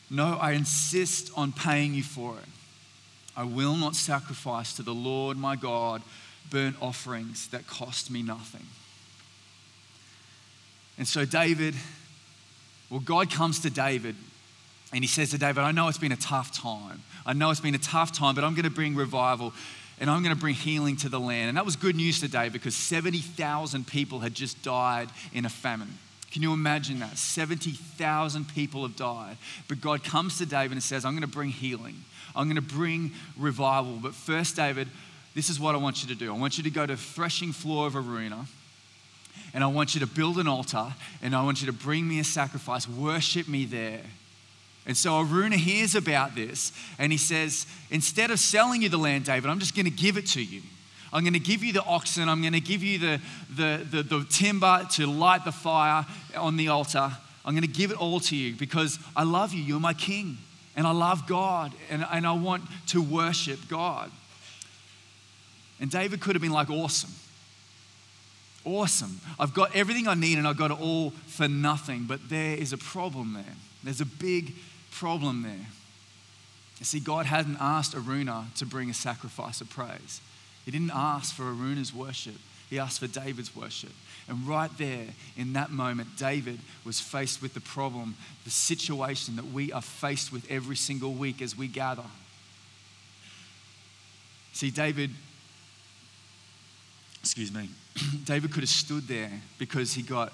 No, 0.09 0.37
I 0.39 0.51
insist 0.51 1.31
on 1.35 1.51
paying 1.51 1.93
you 1.93 2.03
for 2.03 2.37
it. 2.37 2.49
I 3.35 3.43
will 3.43 3.75
not 3.75 3.95
sacrifice 3.95 4.73
to 4.75 4.83
the 4.83 4.93
Lord 4.93 5.37
my 5.37 5.55
God 5.55 6.01
burnt 6.49 6.75
offerings 6.81 7.47
that 7.47 7.65
cost 7.65 8.11
me 8.11 8.21
nothing. 8.21 8.65
And 10.97 11.07
so, 11.07 11.25
David, 11.25 11.73
well, 12.89 12.99
God 12.99 13.31
comes 13.31 13.59
to 13.61 13.71
David 13.71 14.15
and 14.93 15.03
he 15.03 15.07
says 15.07 15.31
to 15.31 15.39
David, 15.39 15.61
I 15.61 15.71
know 15.71 15.87
it's 15.87 15.97
been 15.97 16.11
a 16.11 16.17
tough 16.17 16.55
time. 16.55 17.01
I 17.25 17.33
know 17.33 17.49
it's 17.49 17.59
been 17.59 17.73
a 17.73 17.79
tough 17.79 18.11
time, 18.11 18.35
but 18.35 18.43
I'm 18.43 18.53
going 18.53 18.65
to 18.65 18.69
bring 18.69 18.95
revival 18.95 19.53
and 19.99 20.09
I'm 20.09 20.21
going 20.21 20.35
to 20.35 20.39
bring 20.39 20.53
healing 20.53 20.97
to 20.97 21.09
the 21.09 21.19
land. 21.19 21.49
And 21.49 21.57
that 21.57 21.65
was 21.65 21.75
good 21.75 21.95
news 21.95 22.19
to 22.21 22.27
David 22.27 22.53
because 22.53 22.75
70,000 22.75 23.87
people 23.87 24.19
had 24.19 24.35
just 24.35 24.61
died 24.61 25.09
in 25.33 25.45
a 25.45 25.49
famine. 25.49 25.97
Can 26.33 26.41
you 26.41 26.51
imagine 26.51 26.99
that? 26.99 27.15
70,000 27.15 28.49
people 28.55 28.81
have 28.81 28.95
died. 28.95 29.37
But 29.67 29.81
God 29.81 30.03
comes 30.03 30.39
to 30.39 30.47
David 30.47 30.71
and 30.71 30.81
says, 30.81 31.05
I'm 31.05 31.13
going 31.13 31.21
to 31.21 31.27
bring 31.27 31.51
healing. 31.51 31.95
I'm 32.35 32.45
going 32.45 32.55
to 32.55 32.61
bring 32.61 33.11
revival. 33.37 33.99
But 34.01 34.15
first, 34.15 34.55
David, 34.55 34.87
this 35.35 35.47
is 35.47 35.59
what 35.59 35.75
I 35.75 35.77
want 35.77 36.01
you 36.01 36.09
to 36.09 36.15
do. 36.15 36.33
I 36.33 36.37
want 36.37 36.57
you 36.57 36.63
to 36.63 36.71
go 36.71 36.87
to 36.87 36.95
the 36.95 37.01
threshing 37.01 37.51
floor 37.51 37.85
of 37.85 37.93
Araunah, 37.93 38.47
and 39.53 39.63
I 39.63 39.67
want 39.67 39.93
you 39.93 39.99
to 39.99 40.07
build 40.07 40.39
an 40.39 40.47
altar, 40.47 40.95
and 41.21 41.35
I 41.35 41.43
want 41.43 41.61
you 41.61 41.67
to 41.67 41.73
bring 41.73 42.07
me 42.07 42.19
a 42.19 42.23
sacrifice. 42.23 42.89
Worship 42.89 43.47
me 43.47 43.65
there. 43.65 44.01
And 44.87 44.97
so 44.97 45.23
Araunah 45.23 45.57
hears 45.57 45.93
about 45.93 46.33
this, 46.33 46.71
and 46.97 47.11
he 47.11 47.17
says, 47.19 47.67
Instead 47.91 48.31
of 48.31 48.39
selling 48.39 48.81
you 48.81 48.89
the 48.89 48.97
land, 48.97 49.25
David, 49.25 49.51
I'm 49.51 49.59
just 49.59 49.75
going 49.75 49.85
to 49.85 49.91
give 49.91 50.17
it 50.17 50.25
to 50.29 50.41
you. 50.43 50.63
I'm 51.13 51.23
going 51.23 51.33
to 51.33 51.39
give 51.39 51.63
you 51.63 51.71
the 51.71 51.83
oxen. 51.83 52.27
I'm 52.27 52.41
going 52.41 52.53
to 52.53 52.59
give 52.59 52.83
you 52.83 52.97
the, 52.97 53.21
the, 53.55 53.87
the, 53.89 54.03
the 54.03 54.25
timber 54.25 54.85
to 54.93 55.05
light 55.05 55.45
the 55.45 55.51
fire 55.51 56.05
on 56.35 56.57
the 56.57 56.69
altar. 56.69 57.11
I'm 57.45 57.53
going 57.53 57.61
to 57.61 57.67
give 57.67 57.91
it 57.91 57.97
all 57.97 58.19
to 58.21 58.35
you 58.35 58.55
because 58.55 58.97
I 59.15 59.23
love 59.23 59.53
you. 59.53 59.61
You're 59.61 59.79
my 59.79 59.93
king. 59.93 60.37
And 60.75 60.87
I 60.87 60.91
love 60.91 61.27
God. 61.27 61.71
And, 61.91 62.03
and 62.11 62.25
I 62.25 62.31
want 62.31 62.63
to 62.87 63.01
worship 63.01 63.59
God. 63.69 64.09
And 65.79 65.91
David 65.91 66.19
could 66.19 66.35
have 66.35 66.41
been 66.41 66.51
like, 66.51 66.71
awesome. 66.71 67.11
Awesome. 68.65 69.19
I've 69.39 69.53
got 69.53 69.75
everything 69.75 70.07
I 70.07 70.15
need 70.15 70.39
and 70.39 70.47
I've 70.47 70.57
got 70.57 70.71
it 70.71 70.81
all 70.81 71.11
for 71.27 71.47
nothing. 71.47 72.05
But 72.07 72.27
there 72.27 72.57
is 72.57 72.73
a 72.73 72.77
problem 72.77 73.33
there. 73.33 73.55
There's 73.83 74.01
a 74.01 74.05
big 74.05 74.53
problem 74.89 75.43
there. 75.43 75.67
You 76.79 76.85
see, 76.85 76.99
God 76.99 77.27
hadn't 77.27 77.57
asked 77.59 77.93
Araunah 77.93 78.45
to 78.55 78.65
bring 78.65 78.89
a 78.89 78.93
sacrifice 78.93 79.61
of 79.61 79.69
praise. 79.69 80.21
He 80.65 80.71
didn't 80.71 80.91
ask 80.93 81.35
for 81.35 81.43
Araunah's 81.43 81.93
worship, 81.93 82.35
he 82.69 82.79
asked 82.79 82.99
for 82.99 83.07
David's 83.07 83.55
worship. 83.55 83.91
And 84.27 84.47
right 84.47 84.71
there, 84.77 85.07
in 85.35 85.53
that 85.53 85.69
moment, 85.69 86.15
David 86.17 86.59
was 86.85 86.99
faced 86.99 87.41
with 87.41 87.53
the 87.53 87.59
problem, 87.59 88.15
the 88.45 88.51
situation 88.51 89.35
that 89.35 89.45
we 89.45 89.71
are 89.73 89.81
faced 89.81 90.31
with 90.31 90.49
every 90.49 90.77
single 90.77 91.13
week 91.13 91.41
as 91.41 91.57
we 91.57 91.67
gather. 91.67 92.05
See, 94.53 94.71
David, 94.71 95.11
excuse 97.19 97.51
me, 97.51 97.69
David 98.23 98.51
could 98.53 98.61
have 98.61 98.69
stood 98.69 99.07
there 99.07 99.31
because 99.57 99.93
he 99.93 100.03
got 100.03 100.31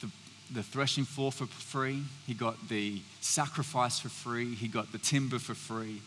the 0.00 0.10
the 0.54 0.62
threshing 0.62 1.04
floor 1.04 1.32
for 1.32 1.46
free, 1.46 2.02
he 2.26 2.34
got 2.34 2.68
the 2.68 3.00
sacrifice 3.20 3.98
for 3.98 4.10
free, 4.10 4.54
he 4.54 4.68
got 4.68 4.92
the 4.92 4.98
timber 4.98 5.38
for 5.38 5.54
free, 5.54 6.00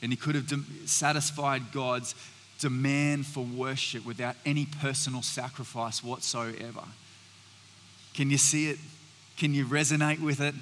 and 0.00 0.12
he 0.12 0.16
could 0.16 0.36
have 0.36 0.48
satisfied 0.84 1.72
God's 1.72 2.14
demand 2.60 3.26
for 3.26 3.44
worship 3.44 4.04
without 4.04 4.36
any 4.46 4.66
personal 4.66 5.22
sacrifice 5.22 6.04
whatsoever. 6.04 6.84
Can 8.14 8.30
you 8.30 8.38
see 8.38 8.70
it? 8.70 8.78
Can 9.36 9.54
you 9.54 9.64
resonate 9.66 10.20
with 10.20 10.40
it? 10.40 10.54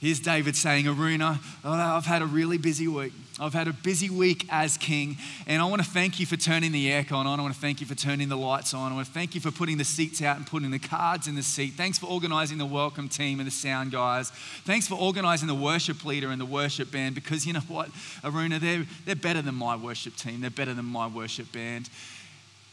Here's 0.00 0.18
David 0.18 0.56
saying, 0.56 0.86
Araunah, 0.86 1.38
oh, 1.62 1.72
I've 1.72 2.06
had 2.06 2.22
a 2.22 2.26
really 2.26 2.56
busy 2.56 2.88
week. 2.88 3.12
I've 3.38 3.52
had 3.52 3.68
a 3.68 3.74
busy 3.74 4.08
week 4.08 4.46
as 4.48 4.78
king, 4.78 5.18
and 5.46 5.60
I 5.60 5.66
want 5.66 5.82
to 5.82 5.88
thank 5.88 6.18
you 6.18 6.24
for 6.24 6.38
turning 6.38 6.72
the 6.72 6.88
aircon 6.88 7.26
on. 7.26 7.38
I 7.38 7.42
want 7.42 7.52
to 7.52 7.60
thank 7.60 7.82
you 7.82 7.86
for 7.86 7.94
turning 7.94 8.30
the 8.30 8.36
lights 8.36 8.72
on. 8.72 8.92
I 8.92 8.94
want 8.94 9.06
to 9.06 9.12
thank 9.12 9.34
you 9.34 9.42
for 9.42 9.50
putting 9.50 9.76
the 9.76 9.84
seats 9.84 10.22
out 10.22 10.38
and 10.38 10.46
putting 10.46 10.70
the 10.70 10.78
cards 10.78 11.28
in 11.28 11.34
the 11.34 11.42
seat. 11.42 11.74
Thanks 11.74 11.98
for 11.98 12.06
organizing 12.06 12.56
the 12.56 12.64
welcome 12.64 13.10
team 13.10 13.40
and 13.40 13.46
the 13.46 13.50
sound 13.50 13.92
guys. 13.92 14.30
Thanks 14.64 14.88
for 14.88 14.94
organizing 14.94 15.48
the 15.48 15.54
worship 15.54 16.02
leader 16.06 16.30
and 16.30 16.40
the 16.40 16.46
worship 16.46 16.90
band 16.90 17.14
because 17.14 17.46
you 17.46 17.52
know 17.52 17.60
what, 17.60 17.90
Araunah, 18.24 18.58
they're, 18.58 18.86
they're 19.04 19.14
better 19.14 19.42
than 19.42 19.54
my 19.54 19.76
worship 19.76 20.16
team. 20.16 20.40
They're 20.40 20.48
better 20.48 20.72
than 20.72 20.86
my 20.86 21.08
worship 21.08 21.52
band. 21.52 21.90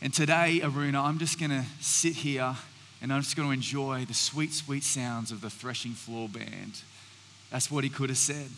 And 0.02 0.14
today, 0.14 0.62
Araunah, 0.64 1.04
I'm 1.04 1.20
just 1.20 1.42
going 1.42 1.52
to 1.52 1.66
sit 1.82 2.14
here 2.14 2.56
and 3.02 3.12
I'm 3.12 3.22
just 3.22 3.36
going 3.36 3.50
to 3.50 3.54
enjoy 3.54 4.06
the 4.06 4.14
sweet, 4.14 4.54
sweet 4.54 4.86
sounds 4.86 5.30
of 5.30 5.42
the 5.42 5.50
threshing 5.50 5.92
floor 5.92 6.30
band. 6.30 6.84
That's 7.52 7.72
what 7.72 7.84
he 7.84 7.90
could 7.90 8.10
have 8.10 8.18
said. 8.18 8.50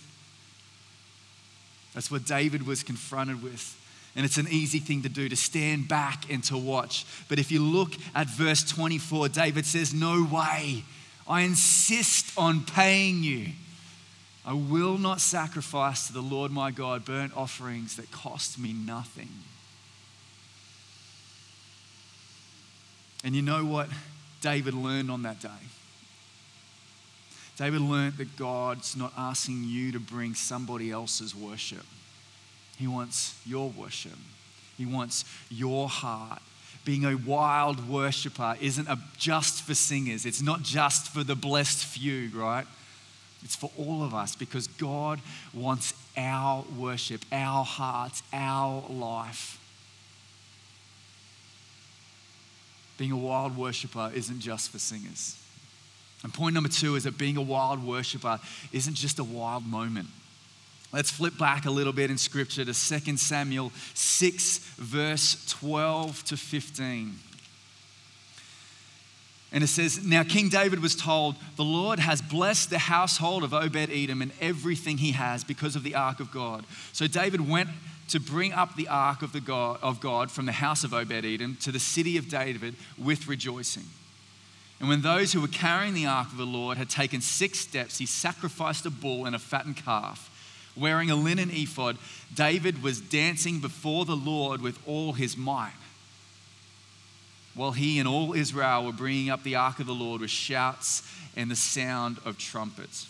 That's 1.93 2.11
what 2.11 2.25
David 2.25 2.65
was 2.65 2.83
confronted 2.83 3.43
with. 3.43 3.75
And 4.15 4.25
it's 4.25 4.37
an 4.37 4.47
easy 4.49 4.79
thing 4.79 5.03
to 5.03 5.09
do 5.09 5.29
to 5.29 5.35
stand 5.35 5.87
back 5.87 6.31
and 6.31 6.43
to 6.45 6.57
watch. 6.57 7.05
But 7.27 7.39
if 7.39 7.51
you 7.51 7.61
look 7.61 7.93
at 8.15 8.27
verse 8.27 8.63
24, 8.63 9.29
David 9.29 9.65
says, 9.65 9.93
No 9.93 10.27
way. 10.31 10.83
I 11.27 11.41
insist 11.41 12.35
on 12.37 12.65
paying 12.65 13.23
you. 13.23 13.49
I 14.43 14.53
will 14.53 14.97
not 14.97 15.21
sacrifice 15.21 16.07
to 16.07 16.13
the 16.13 16.21
Lord 16.21 16.51
my 16.51 16.71
God 16.71 17.05
burnt 17.05 17.37
offerings 17.37 17.97
that 17.97 18.11
cost 18.11 18.57
me 18.57 18.73
nothing. 18.73 19.29
And 23.23 23.35
you 23.35 23.41
know 23.41 23.63
what 23.65 23.89
David 24.41 24.73
learned 24.73 25.11
on 25.11 25.23
that 25.23 25.39
day? 25.39 25.49
David 27.59 27.81
learned 27.81 28.15
that 28.15 28.37
God's 28.37 28.95
not 28.95 29.11
asking 29.17 29.65
you 29.65 29.91
to 29.91 29.99
bring 29.99 30.33
somebody 30.33 30.91
else's 30.91 31.35
worship. 31.35 31.85
He 32.77 32.87
wants 32.87 33.37
your 33.45 33.69
worship. 33.71 34.17
He 34.77 34.85
wants 34.85 35.25
your 35.49 35.89
heart. 35.89 36.41
Being 36.85 37.03
a 37.03 37.15
wild 37.15 37.89
worshiper 37.89 38.55
isn't 38.61 38.87
a, 38.87 38.97
just 39.17 39.63
for 39.63 39.75
singers, 39.75 40.25
it's 40.25 40.41
not 40.41 40.63
just 40.63 41.09
for 41.09 41.21
the 41.21 41.35
blessed 41.35 41.83
few, 41.83 42.29
right? 42.33 42.65
It's 43.43 43.57
for 43.57 43.71
all 43.77 44.03
of 44.05 44.13
us 44.13 44.37
because 44.37 44.67
God 44.67 45.19
wants 45.53 45.93
our 46.15 46.63
worship, 46.77 47.25
our 47.29 47.65
hearts, 47.65 48.23
our 48.31 48.85
life. 48.89 49.59
Being 52.97 53.11
a 53.11 53.17
wild 53.17 53.57
worshiper 53.57 54.11
isn't 54.15 54.39
just 54.39 54.69
for 54.71 54.79
singers. 54.79 55.35
And 56.23 56.33
point 56.33 56.53
number 56.53 56.69
two 56.69 56.95
is 56.95 57.03
that 57.05 57.17
being 57.17 57.37
a 57.37 57.41
wild 57.41 57.83
worshiper 57.83 58.39
isn't 58.71 58.95
just 58.95 59.19
a 59.19 59.23
wild 59.23 59.65
moment. 59.65 60.07
Let's 60.91 61.11
flip 61.11 61.37
back 61.37 61.65
a 61.65 61.71
little 61.71 61.93
bit 61.93 62.09
in 62.09 62.17
scripture 62.17 62.65
to 62.65 62.73
2 62.73 63.17
Samuel 63.17 63.71
6, 63.93 64.57
verse 64.77 65.45
12 65.47 66.23
to 66.25 66.37
15. 66.37 67.15
And 69.51 69.63
it 69.63 69.67
says, 69.67 70.03
Now 70.05 70.23
King 70.23 70.49
David 70.49 70.81
was 70.81 70.95
told, 70.95 71.35
The 71.55 71.63
Lord 71.63 71.99
has 71.99 72.21
blessed 72.21 72.69
the 72.69 72.79
household 72.79 73.43
of 73.43 73.53
Obed 73.53 73.89
Edom 73.91 74.21
and 74.21 74.31
everything 74.41 74.97
he 74.97 75.11
has 75.11 75.43
because 75.43 75.75
of 75.75 75.83
the 75.83 75.95
ark 75.95 76.19
of 76.19 76.31
God. 76.31 76.65
So 76.91 77.07
David 77.07 77.47
went 77.47 77.69
to 78.09 78.19
bring 78.19 78.53
up 78.53 78.75
the 78.75 78.87
ark 78.87 79.21
of, 79.21 79.31
the 79.31 79.41
God, 79.41 79.79
of 79.81 79.99
God 79.99 80.31
from 80.31 80.47
the 80.47 80.51
house 80.51 80.83
of 80.83 80.93
Obed 80.93 81.25
Edom 81.25 81.55
to 81.61 81.71
the 81.71 81.79
city 81.79 82.17
of 82.17 82.29
David 82.29 82.75
with 82.97 83.27
rejoicing. 83.27 83.85
And 84.79 84.87
when 84.87 85.01
those 85.01 85.33
who 85.33 85.41
were 85.41 85.47
carrying 85.47 85.93
the 85.93 86.05
ark 86.05 86.31
of 86.31 86.37
the 86.37 86.45
Lord 86.45 86.77
had 86.77 86.89
taken 86.89 87.19
six 87.19 87.59
steps, 87.59 87.97
he 87.97 88.05
sacrificed 88.05 88.85
a 88.85 88.89
bull 88.89 89.25
and 89.25 89.35
a 89.35 89.39
fattened 89.39 89.77
calf. 89.77 90.29
Wearing 90.77 91.11
a 91.11 91.15
linen 91.15 91.49
ephod, 91.51 91.97
David 92.33 92.81
was 92.81 93.01
dancing 93.01 93.59
before 93.59 94.05
the 94.05 94.15
Lord 94.15 94.61
with 94.61 94.79
all 94.87 95.13
his 95.13 95.35
might. 95.35 95.73
While 97.55 97.71
he 97.71 97.99
and 97.99 98.07
all 98.07 98.33
Israel 98.33 98.85
were 98.85 98.93
bringing 98.93 99.29
up 99.29 99.43
the 99.43 99.55
ark 99.55 99.79
of 99.79 99.87
the 99.87 99.93
Lord 99.93 100.21
with 100.21 100.29
shouts 100.29 101.03
and 101.35 101.51
the 101.51 101.57
sound 101.57 102.17
of 102.23 102.37
trumpets. 102.37 103.07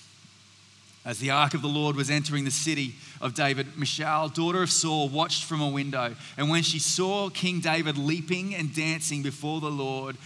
As 1.06 1.20
the 1.20 1.30
ark 1.30 1.54
of 1.54 1.62
the 1.62 1.68
Lord 1.68 1.96
was 1.96 2.10
entering 2.10 2.46
the 2.46 2.52
city 2.52 2.96
of 3.22 3.34
David, 3.34 3.78
Michal, 3.78 4.28
daughter 4.28 4.64
of 4.64 4.72
Saul, 4.72 5.08
watched 5.08 5.44
from 5.44 5.62
a 5.62 5.70
window. 5.70 6.16
And 6.36 6.50
when 6.50 6.64
she 6.64 6.80
saw 6.80 7.30
King 7.30 7.62
David 7.62 7.98
leaping 7.98 8.54
and 8.56 8.74
dancing 8.74 9.22
before 9.22 9.62
the 9.62 9.72
Lord, 9.72 10.18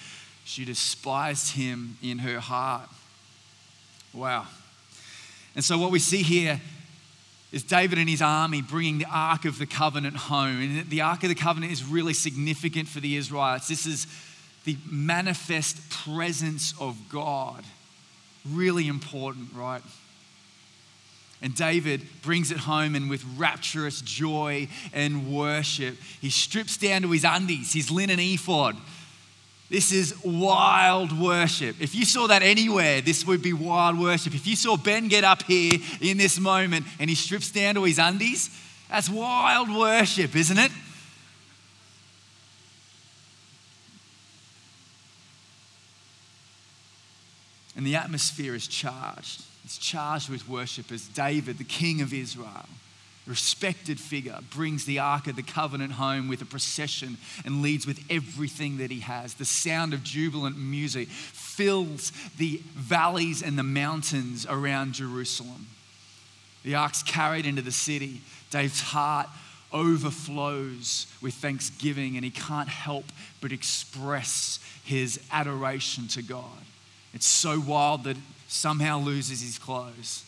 she 0.46 0.66
despised 0.66 1.56
him 1.56 1.98
in 2.02 2.20
her 2.20 2.40
heart. 2.40 2.90
Wow. 4.14 4.48
And 5.56 5.64
so, 5.64 5.78
what 5.78 5.92
we 5.92 6.00
see 6.00 6.24
here 6.24 6.60
is 7.52 7.64
David 7.64 8.00
and 8.00 8.10
his 8.10 8.22
army 8.22 8.62
bringing 8.62 8.98
the 8.98 9.08
Ark 9.12 9.46
of 9.46 9.60
the 9.60 9.68
Covenant 9.68 10.16
home. 10.16 10.60
And 10.60 10.90
the 10.90 11.02
Ark 11.02 11.24
of 11.24 11.30
the 11.30 11.36
Covenant 11.36 11.72
is 11.72 11.84
really 11.86 12.14
significant 12.14 12.88
for 12.88 13.00
the 13.00 13.16
Israelites. 13.16 13.68
This 13.68 13.86
is 13.86 14.08
the 14.66 14.76
manifest 14.90 15.90
presence 15.90 16.74
of 16.80 16.98
God. 17.10 17.64
Really 18.50 18.88
important, 18.88 19.50
right? 19.54 19.84
And 21.44 21.54
David 21.54 22.02
brings 22.22 22.52
it 22.52 22.58
home 22.58 22.96
and 22.96 23.10
with 23.10 23.24
rapturous 23.38 24.02
joy 24.02 24.70
and 24.94 25.32
worship, 25.32 25.98
he 26.22 26.30
strips 26.30 26.78
down 26.78 27.02
to 27.04 27.12
his 27.12 27.26
undies, 27.26 27.74
his 27.74 27.92
linen 27.92 28.20
ephod, 28.20 28.78
this 29.70 29.92
is 29.92 30.16
wild 30.24 31.18
worship. 31.20 31.78
If 31.80 31.96
you 31.96 32.06
saw 32.06 32.28
that 32.28 32.44
anywhere, 32.44 33.02
this 33.02 33.26
would 33.26 33.42
be 33.42 33.54
wild 33.54 34.00
worship. 34.00 34.36
If 34.36 34.46
you 34.46 34.56
saw 34.56 34.78
Ben 34.78 35.08
get 35.08 35.24
up 35.24 35.44
here 35.44 35.80
in 36.02 36.18
this 36.18 36.40
moment 36.40 36.86
and 37.00 37.10
he 37.10 37.16
strips 37.16 37.52
down 37.52 37.76
to 37.76 37.84
his 37.84 37.98
undies, 37.98 38.50
that's 38.90 39.10
wild 39.10 39.70
worship, 39.76 40.36
isn't 40.36 40.58
it? 40.60 40.72
And 47.76 47.86
the 47.86 47.96
atmosphere 47.96 48.54
is 48.54 48.68
charged. 48.68 49.44
It's 49.66 49.78
charged 49.78 50.30
with 50.30 50.48
worship 50.48 50.92
as 50.92 51.08
David, 51.08 51.58
the 51.58 51.64
king 51.64 52.02
of 52.02 52.14
Israel, 52.14 52.68
respected 53.26 54.00
figure, 54.00 54.40
brings 54.50 54.86
the 54.86 55.00
Ark 55.00 55.28
of 55.28 55.36
the 55.36 55.44
Covenant 55.44 55.94
home 55.94 56.28
with 56.28 56.42
a 56.42 56.46
procession 56.46 57.18
and 57.46 57.62
leads 57.62 57.88
with 57.88 58.04
everything 58.10 58.78
that 58.78 58.92
he 58.92 59.00
has. 59.00 59.36
The 59.36 59.46
sound 59.46 59.94
of 59.94 60.04
jubilant 60.04 60.58
music 60.58 61.08
fills 61.08 62.12
the 62.38 62.62
valleys 62.76 63.42
and 63.42 63.58
the 63.58 63.64
mountains 63.64 64.46
around 64.50 64.94
Jerusalem. 64.94 65.68
The 66.64 66.76
Ark's 66.76 67.04
carried 67.04 67.46
into 67.46 67.62
the 67.62 67.72
city. 67.72 68.22
Dave's 68.50 68.82
heart 68.82 69.28
overflows 69.72 71.08
with 71.22 71.34
thanksgiving 71.34 72.16
and 72.16 72.24
he 72.24 72.32
can't 72.32 72.70
help 72.70 73.06
but 73.42 73.52
express 73.52 74.60
his 74.84 75.20
adoration 75.32 76.08
to 76.10 76.22
God. 76.22 76.46
It's 77.14 77.28
so 77.28 77.60
wild 77.60 78.04
that 78.04 78.18
somehow 78.48 79.00
loses 79.00 79.42
his 79.42 79.58
clothes. 79.58 80.26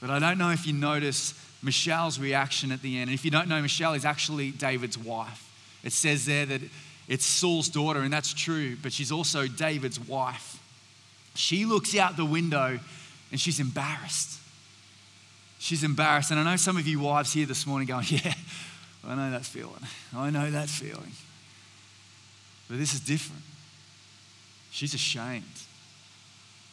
But 0.00 0.10
I 0.10 0.18
don't 0.18 0.38
know 0.38 0.50
if 0.50 0.66
you 0.66 0.72
notice 0.72 1.34
Michelle's 1.62 2.18
reaction 2.18 2.70
at 2.70 2.82
the 2.82 2.98
end. 2.98 3.10
And 3.10 3.14
if 3.14 3.24
you 3.24 3.30
don't 3.30 3.48
know, 3.48 3.60
Michelle 3.60 3.94
is 3.94 4.04
actually 4.04 4.50
David's 4.52 4.96
wife. 4.96 5.44
It 5.82 5.92
says 5.92 6.26
there 6.26 6.46
that 6.46 6.60
it's 7.08 7.24
Saul's 7.24 7.68
daughter, 7.68 8.00
and 8.00 8.12
that's 8.12 8.32
true, 8.32 8.76
but 8.82 8.92
she's 8.92 9.10
also 9.10 9.46
David's 9.46 9.98
wife. 9.98 10.62
She 11.34 11.64
looks 11.64 11.96
out 11.96 12.16
the 12.16 12.24
window 12.24 12.78
and 13.30 13.40
she's 13.40 13.60
embarrassed. 13.60 14.40
She's 15.58 15.84
embarrassed. 15.84 16.30
And 16.30 16.40
I 16.40 16.44
know 16.44 16.56
some 16.56 16.76
of 16.76 16.86
you 16.86 17.00
wives 17.00 17.32
here 17.32 17.46
this 17.46 17.66
morning 17.66 17.86
going, 17.86 18.06
Yeah, 18.08 18.34
I 19.06 19.14
know 19.14 19.30
that 19.30 19.44
feeling. 19.44 19.86
I 20.14 20.30
know 20.30 20.50
that 20.50 20.68
feeling. 20.68 21.12
But 22.68 22.78
this 22.78 22.92
is 22.92 23.00
different. 23.00 23.42
She's 24.70 24.94
ashamed. 24.94 25.44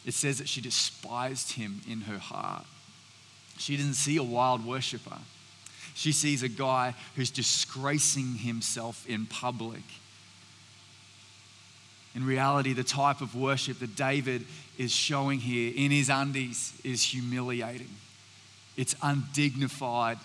It 0.04 0.14
says 0.14 0.38
that 0.38 0.48
she 0.48 0.60
despised 0.60 1.52
him 1.52 1.80
in 1.88 2.02
her 2.02 2.18
heart. 2.18 2.64
She 3.58 3.76
didn't 3.76 3.94
see 3.94 4.16
a 4.16 4.22
wild 4.22 4.64
worshiper. 4.64 5.18
She 5.94 6.12
sees 6.12 6.42
a 6.42 6.48
guy 6.48 6.94
who's 7.14 7.30
disgracing 7.30 8.34
himself 8.34 9.06
in 9.08 9.26
public. 9.26 9.82
In 12.14 12.24
reality, 12.24 12.72
the 12.72 12.84
type 12.84 13.20
of 13.20 13.34
worship 13.34 13.78
that 13.78 13.96
David 13.96 14.44
is 14.78 14.92
showing 14.92 15.40
here 15.40 15.72
in 15.74 15.90
his 15.90 16.10
undies 16.10 16.78
is 16.84 17.02
humiliating. 17.02 17.90
It's 18.76 18.94
undignified. 19.02 20.18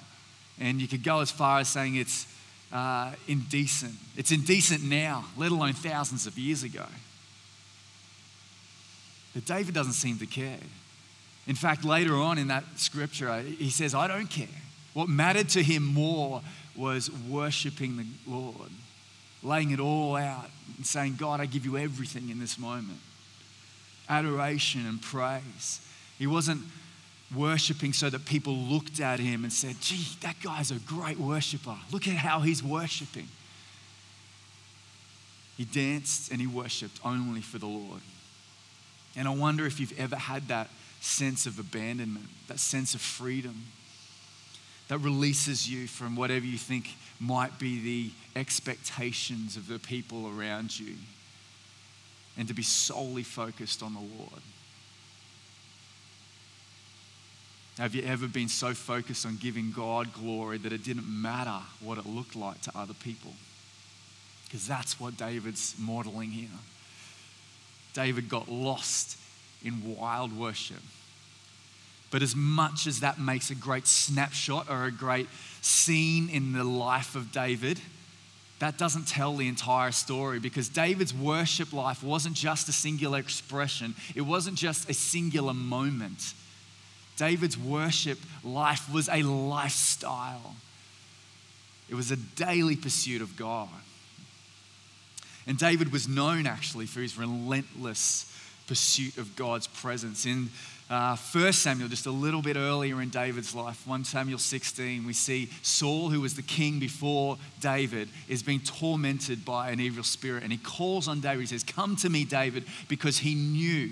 And 0.60 0.82
you 0.82 0.88
could 0.88 1.04
go 1.04 1.22
as 1.22 1.32
far 1.32 1.60
as 1.60 1.70
saying 1.70 1.96
it's 1.96 2.28
uh, 2.72 3.14
indecent. 3.28 3.96
It's 4.16 4.32
indecent 4.32 4.84
now, 4.84 5.26
let 5.38 5.52
alone 5.52 5.74
thousands 5.74 6.28
of 6.28 6.38
years 6.38 6.64
ago. 6.64 6.86
But 9.34 9.46
David 9.46 9.74
doesn't 9.74 9.94
seem 9.94 10.18
to 10.20 10.26
care. 10.26 10.60
In 11.48 11.56
fact, 11.56 11.84
later 11.84 12.16
on 12.16 12.38
in 12.38 12.48
that 12.48 12.64
scripture, 12.76 13.42
he 13.42 13.70
says, 13.70 13.96
I 13.96 14.08
don't 14.08 14.30
care. 14.30 14.48
What 14.94 15.10
mattered 15.10 15.50
to 15.50 15.64
him 15.64 15.84
more 15.84 16.42
was 16.76 17.12
worshiping 17.28 17.98
the 17.98 18.06
Lord, 18.32 18.70
laying 19.44 19.72
it 19.72 19.80
all 19.80 20.16
out 20.16 20.50
and 20.78 20.86
saying, 20.86 21.16
God, 21.18 21.40
I 21.40 21.46
give 21.46 21.66
you 21.66 21.78
everything 21.78 22.30
in 22.30 22.40
this 22.40 22.60
moment. 22.60 23.00
Adoration 24.08 24.86
and 24.86 25.02
praise. 25.02 25.82
He 26.20 26.28
wasn't 26.28 26.62
worshiping 27.36 27.94
so 27.94 28.10
that 28.10 28.26
people 28.26 28.54
looked 28.54 29.00
at 29.00 29.20
him 29.20 29.44
and 29.44 29.52
said, 29.54 29.76
gee, 29.82 30.06
that 30.22 30.36
guy's 30.44 30.72
a 30.72 30.80
great 30.80 31.18
worshiper. 31.18 31.76
Look 31.92 32.08
at 32.08 32.16
how 32.16 32.42
he's 32.42 32.62
worshiping. 32.62 33.28
He 35.58 35.66
danced 35.66 36.32
and 36.32 36.42
he 36.42 36.48
worshiped 36.48 37.00
only 37.06 37.42
for 37.42 37.58
the 37.58 37.68
Lord. 37.68 38.02
And 39.16 39.28
I 39.28 39.34
wonder 39.34 39.66
if 39.66 39.80
you've 39.80 39.98
ever 40.00 40.16
had 40.16 40.48
that 40.50 40.70
sense 41.02 41.46
of 41.46 41.60
abandonment, 41.60 42.28
that 42.48 42.60
sense 42.60 42.94
of 42.94 43.02
freedom 43.02 43.64
that 44.88 45.00
releases 45.00 45.70
you 45.70 45.88
from 45.88 46.16
whatever 46.16 46.46
you 46.46 46.58
think 46.58 46.96
might 47.20 47.58
be 47.58 47.80
the 47.80 48.12
expectations 48.40 49.56
of 49.56 49.68
the 49.68 49.80
people 49.80 50.28
around 50.28 50.78
you 50.78 50.96
and 52.38 52.48
to 52.48 52.54
be 52.54 52.64
solely 52.64 53.24
focused 53.24 53.82
on 53.82 53.94
the 53.94 54.00
Lord. 54.00 54.42
Have 57.78 57.96
you 57.96 58.04
ever 58.04 58.28
been 58.28 58.50
so 58.50 58.74
focused 58.74 59.26
on 59.26 59.38
giving 59.38 59.72
God 59.72 60.14
glory 60.14 60.58
that 60.58 60.74
it 60.74 60.84
didn't 60.84 61.08
matter 61.08 61.60
what 61.80 61.98
it 61.98 62.06
looked 62.06 62.36
like 62.36 62.62
to 62.62 62.72
other 62.78 62.94
people? 62.94 63.32
Because 64.46 64.68
that's 64.68 65.00
what 65.00 65.18
David's 65.18 65.74
modeling 65.80 66.32
here. 66.32 66.50
David 67.94 68.30
got 68.30 68.50
lost 68.50 69.18
in 69.64 69.96
wild 69.96 70.38
worship. 70.38 70.82
But 72.12 72.22
as 72.22 72.36
much 72.36 72.88
as 72.88 73.00
that 73.00 73.20
makes 73.20 73.50
a 73.50 73.56
great 73.56 73.88
snapshot 73.88 74.70
or 74.70 74.84
a 74.84 74.92
great 74.92 75.28
scene 75.62 76.30
in 76.30 76.52
the 76.52 76.64
life 76.64 77.16
of 77.16 77.32
David, 77.32 77.80
that 78.60 78.78
doesn't 78.78 79.08
tell 79.08 79.36
the 79.36 79.48
entire 79.48 79.92
story 79.92 80.40
because 80.40 80.70
David's 80.70 81.14
worship 81.14 81.74
life 81.74 82.04
wasn't 82.04 82.36
just 82.36 82.70
a 82.70 82.72
singular 82.72 83.18
expression, 83.18 83.96
it 84.14 84.22
wasn't 84.22 84.56
just 84.58 84.90
a 84.90 84.94
singular 84.94 85.54
moment. 85.54 86.34
David's 87.18 87.58
worship 87.58 88.20
life 88.44 88.92
was 88.94 89.10
a 89.10 89.24
lifestyle, 89.24 90.56
it 91.90 91.96
was 91.96 92.12
a 92.12 92.18
daily 92.18 92.76
pursuit 92.76 93.22
of 93.22 93.36
God. 93.36 93.70
And 95.48 95.58
David 95.58 95.92
was 95.92 96.08
known 96.08 96.46
actually 96.46 96.86
for 96.86 97.00
his 97.00 97.18
relentless 97.18 98.32
pursuit 98.68 99.18
of 99.18 99.36
God's 99.36 99.68
presence. 99.68 100.26
In 100.26 100.50
uh, 100.90 101.16
1 101.16 101.54
Samuel, 101.54 101.88
just 101.88 102.06
a 102.06 102.12
little 102.12 102.42
bit 102.42 102.58
earlier 102.58 103.02
in 103.02 103.10
David's 103.10 103.56
life, 103.56 103.88
1 103.88 104.04
Samuel 104.04 104.38
16, 104.38 105.06
we 105.06 105.14
see 105.14 105.50
Saul, 105.62 106.10
who 106.10 106.20
was 106.22 106.36
the 106.36 106.42
king 106.42 106.80
before 106.80 107.38
David, 107.62 108.10
is 108.28 108.44
being 108.44 108.60
tormented 108.60 109.46
by 109.46 109.72
an 109.72 109.80
evil 109.80 110.04
spirit. 110.04 110.44
And 110.44 110.52
he 110.52 110.58
calls 110.58 111.08
on 111.08 111.22
David. 111.22 111.42
He 111.42 111.48
says, 111.48 111.64
Come 111.64 111.96
to 111.98 112.10
me, 112.10 112.26
David, 112.26 112.66
because 112.90 113.20
he 113.20 113.36
knew 113.36 113.90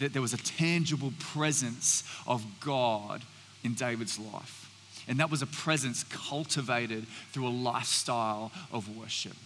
that 0.00 0.12
there 0.12 0.22
was 0.22 0.32
a 0.32 0.38
tangible 0.38 1.12
presence 1.18 2.02
of 2.26 2.44
God 2.60 3.22
in 3.62 3.74
David's 3.74 4.18
life. 4.18 4.70
And 5.06 5.18
that 5.20 5.30
was 5.30 5.42
a 5.42 5.46
presence 5.46 6.04
cultivated 6.04 7.06
through 7.32 7.46
a 7.46 7.50
lifestyle 7.50 8.50
of 8.72 8.96
worship. 8.96 9.36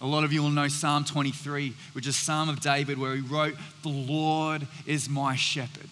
A 0.00 0.06
lot 0.06 0.24
of 0.24 0.32
you 0.32 0.42
will 0.42 0.50
know 0.50 0.68
Psalm 0.68 1.04
23, 1.04 1.72
which 1.94 2.06
is 2.06 2.16
Psalm 2.16 2.48
of 2.48 2.60
David, 2.60 2.98
where 2.98 3.14
he 3.14 3.22
wrote, 3.22 3.54
The 3.82 3.88
Lord 3.88 4.66
is 4.86 5.08
my 5.08 5.36
shepherd. 5.36 5.88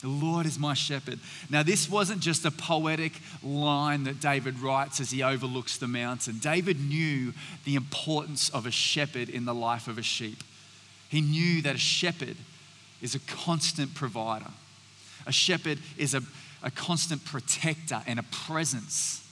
The 0.00 0.08
Lord 0.08 0.46
is 0.46 0.58
my 0.58 0.74
shepherd. 0.74 1.20
Now, 1.50 1.62
this 1.62 1.88
wasn't 1.88 2.20
just 2.20 2.44
a 2.44 2.50
poetic 2.50 3.12
line 3.42 4.04
that 4.04 4.18
David 4.18 4.58
writes 4.58 4.98
as 4.98 5.10
he 5.10 5.22
overlooks 5.22 5.76
the 5.76 5.86
mountain. 5.86 6.38
David 6.38 6.80
knew 6.80 7.34
the 7.64 7.74
importance 7.74 8.48
of 8.48 8.66
a 8.66 8.70
shepherd 8.70 9.28
in 9.28 9.44
the 9.44 9.54
life 9.54 9.88
of 9.88 9.98
a 9.98 10.02
sheep. 10.02 10.42
He 11.10 11.20
knew 11.20 11.60
that 11.62 11.74
a 11.74 11.78
shepherd 11.78 12.36
is 13.02 13.14
a 13.14 13.20
constant 13.20 13.94
provider, 13.94 14.50
a 15.26 15.32
shepherd 15.32 15.78
is 15.98 16.14
a, 16.14 16.22
a 16.62 16.70
constant 16.70 17.24
protector 17.24 18.02
and 18.06 18.18
a 18.18 18.24
presence. 18.24 19.26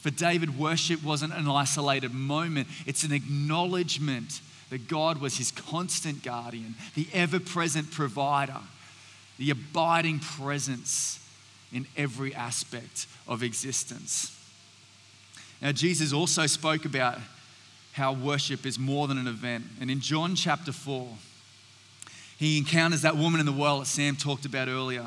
For 0.00 0.10
David, 0.10 0.58
worship 0.58 1.02
wasn't 1.02 1.34
an 1.34 1.48
isolated 1.48 2.14
moment, 2.14 2.68
it's 2.86 3.04
an 3.04 3.12
acknowledgement 3.12 4.40
that 4.70 4.88
God 4.88 5.20
was 5.20 5.36
his 5.36 5.50
constant 5.50 6.22
guardian, 6.22 6.74
the 6.94 7.08
ever 7.12 7.40
present 7.40 7.90
provider, 7.90 8.56
the 9.38 9.50
abiding 9.50 10.20
presence 10.20 11.18
in 11.72 11.86
every 11.96 12.34
aspect 12.34 13.06
of 13.28 13.42
existence. 13.42 14.36
Now, 15.60 15.72
Jesus 15.72 16.12
also 16.12 16.46
spoke 16.46 16.84
about 16.84 17.18
how 17.92 18.12
worship 18.12 18.64
is 18.64 18.78
more 18.78 19.08
than 19.08 19.18
an 19.18 19.26
event. 19.26 19.64
And 19.80 19.90
in 19.90 20.00
John 20.00 20.34
chapter 20.34 20.72
4, 20.72 21.08
he 22.38 22.56
encounters 22.56 23.02
that 23.02 23.16
woman 23.16 23.40
in 23.40 23.46
the 23.46 23.52
well 23.52 23.80
that 23.80 23.86
Sam 23.86 24.16
talked 24.16 24.46
about 24.46 24.68
earlier. 24.68 25.06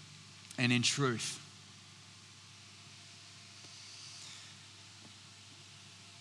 and 0.61 0.71
in 0.71 0.83
truth. 0.83 1.39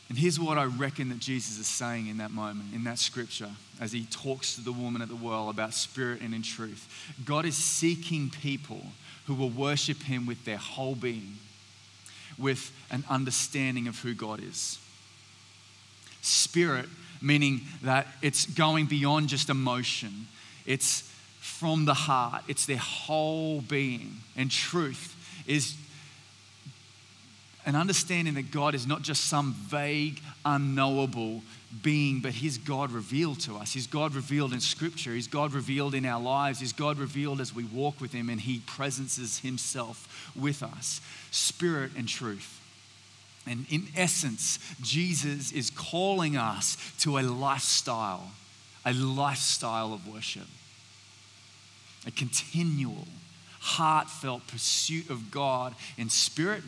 And 0.09 0.19
here's 0.19 0.41
what 0.41 0.59
I 0.59 0.65
reckon 0.65 1.11
that 1.11 1.21
Jesus 1.21 1.59
is 1.59 1.69
saying 1.69 2.09
in 2.09 2.19
that 2.19 2.33
moment, 2.33 2.75
in 2.75 2.83
that 2.85 2.99
scripture, 2.99 3.51
as 3.81 3.93
he 3.93 4.07
talks 4.07 4.57
to 4.57 4.63
the 4.63 4.73
woman 4.73 5.03
at 5.03 5.09
the 5.09 5.15
well 5.15 5.51
about 5.51 5.75
spirit 5.75 6.21
and 6.23 6.35
in 6.35 6.43
truth. 6.43 7.15
God 7.25 7.45
is 7.45 7.55
seeking 7.55 8.31
people 8.31 8.83
who 9.27 9.35
will 9.35 9.51
worship 9.51 10.03
him 10.03 10.27
with 10.27 10.45
their 10.45 10.57
whole 10.57 10.95
being, 10.95 11.37
with 12.39 12.73
an 12.91 13.05
understanding 13.09 13.87
of 13.87 14.01
who 14.01 14.15
God 14.15 14.43
is. 14.43 14.79
Spirit, 16.23 16.87
meaning 17.21 17.61
that 17.83 18.07
it's 18.23 18.47
going 18.47 18.87
beyond 18.87 19.29
just 19.29 19.51
emotion, 19.51 20.27
it's 20.67 21.10
from 21.41 21.87
the 21.87 21.95
heart, 21.95 22.45
it's 22.49 22.67
their 22.67 22.77
whole 22.77 23.63
being. 23.63 24.19
And 24.37 24.51
truth 24.51 25.17
is 25.47 25.75
an 27.65 27.75
understanding 27.75 28.35
that 28.35 28.51
God 28.51 28.75
is 28.75 28.87
not 28.87 29.01
just 29.01 29.25
some 29.25 29.55
vague, 29.55 30.21
unknowable 30.45 31.43
being, 31.83 32.21
but 32.21 32.33
He's 32.33 32.59
God 32.59 32.93
revealed 32.93 33.41
to 33.41 33.57
us. 33.57 33.73
He's 33.73 33.87
God 33.87 34.15
revealed 34.15 34.53
in 34.53 34.61
Scripture. 34.61 35.15
He's 35.15 35.29
God 35.29 35.55
revealed 35.55 35.95
in 35.95 36.05
our 36.05 36.21
lives. 36.21 36.61
He's 36.61 36.75
God 36.75 36.99
revealed 36.99 37.41
as 37.41 37.55
we 37.55 37.65
walk 37.65 38.01
with 38.03 38.13
Him 38.13 38.29
and 38.29 38.41
He 38.41 38.61
presences 38.61 39.39
Himself 39.39 40.31
with 40.39 40.63
us. 40.63 41.01
Spirit 41.31 41.93
and 41.97 42.07
truth. 42.07 42.61
And 43.47 43.65
in 43.71 43.89
essence, 43.97 44.59
Jesus 44.83 45.53
is 45.53 45.71
calling 45.71 46.37
us 46.37 46.77
to 47.01 47.19
a 47.19 47.23
lifestyle, 47.23 48.33
a 48.85 48.93
lifestyle 48.93 49.95
of 49.95 50.07
worship 50.07 50.47
a 52.07 52.11
continual, 52.11 53.07
heartfelt 53.61 54.47
pursuit 54.47 55.11
of 55.11 55.31
God 55.31 55.75
in 55.99 56.09
spirit 56.09 56.63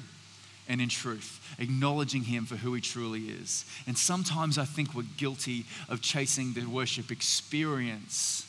and 0.68 0.81
in 0.81 0.88
truth, 0.88 1.40
acknowledging 1.59 2.25
Him 2.25 2.45
for 2.47 2.57
who 2.57 2.75
He 2.75 2.81
truly 2.81 3.25
is. 3.25 3.64
And 3.87 3.97
sometimes 3.97 4.59
I 4.59 4.64
think 4.64 4.95
we're 4.95 5.05
guilty 5.16 5.64
of 5.88 6.01
chasing 6.01 6.53
the 6.53 6.64
worship 6.66 7.11
experience 7.11 8.49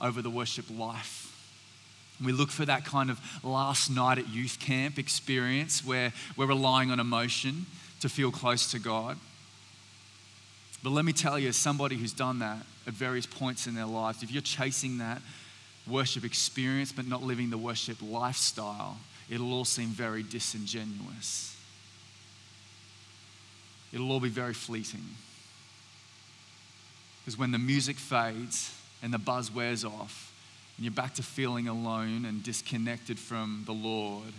over 0.00 0.20
the 0.22 0.30
worship 0.30 0.66
life. 0.70 1.32
We 2.24 2.32
look 2.32 2.50
for 2.50 2.64
that 2.64 2.84
kind 2.84 3.10
of 3.10 3.20
last 3.42 3.90
night 3.90 4.18
at 4.18 4.28
youth 4.28 4.58
camp 4.58 4.98
experience 4.98 5.84
where 5.84 6.12
we're 6.36 6.46
relying 6.46 6.90
on 6.90 6.98
emotion 6.98 7.66
to 8.00 8.08
feel 8.08 8.30
close 8.30 8.70
to 8.70 8.78
God. 8.78 9.18
But 10.82 10.90
let 10.90 11.04
me 11.04 11.12
tell 11.12 11.38
you, 11.38 11.48
as 11.48 11.56
somebody 11.56 11.96
who's 11.96 12.12
done 12.12 12.38
that 12.38 12.58
at 12.86 12.94
various 12.94 13.26
points 13.26 13.66
in 13.66 13.74
their 13.74 13.86
lives, 13.86 14.22
if 14.22 14.30
you're 14.30 14.42
chasing 14.42 14.98
that, 14.98 15.20
worship 15.88 16.24
experience 16.24 16.92
but 16.92 17.06
not 17.06 17.22
living 17.22 17.50
the 17.50 17.58
worship 17.58 17.98
lifestyle, 18.02 18.98
it'll 19.30 19.52
all 19.52 19.64
seem 19.64 19.88
very 19.88 20.22
disingenuous. 20.22 21.56
It'll 23.92 24.10
all 24.10 24.20
be 24.20 24.28
very 24.28 24.54
fleeting. 24.54 25.04
Because 27.24 27.38
when 27.38 27.50
the 27.50 27.58
music 27.58 27.96
fades 27.96 28.72
and 29.02 29.12
the 29.12 29.18
buzz 29.18 29.52
wears 29.52 29.84
off, 29.84 30.32
and 30.76 30.84
you're 30.84 30.92
back 30.92 31.14
to 31.14 31.22
feeling 31.22 31.68
alone 31.68 32.24
and 32.24 32.42
disconnected 32.42 33.18
from 33.18 33.62
the 33.66 33.72
Lord, 33.72 34.32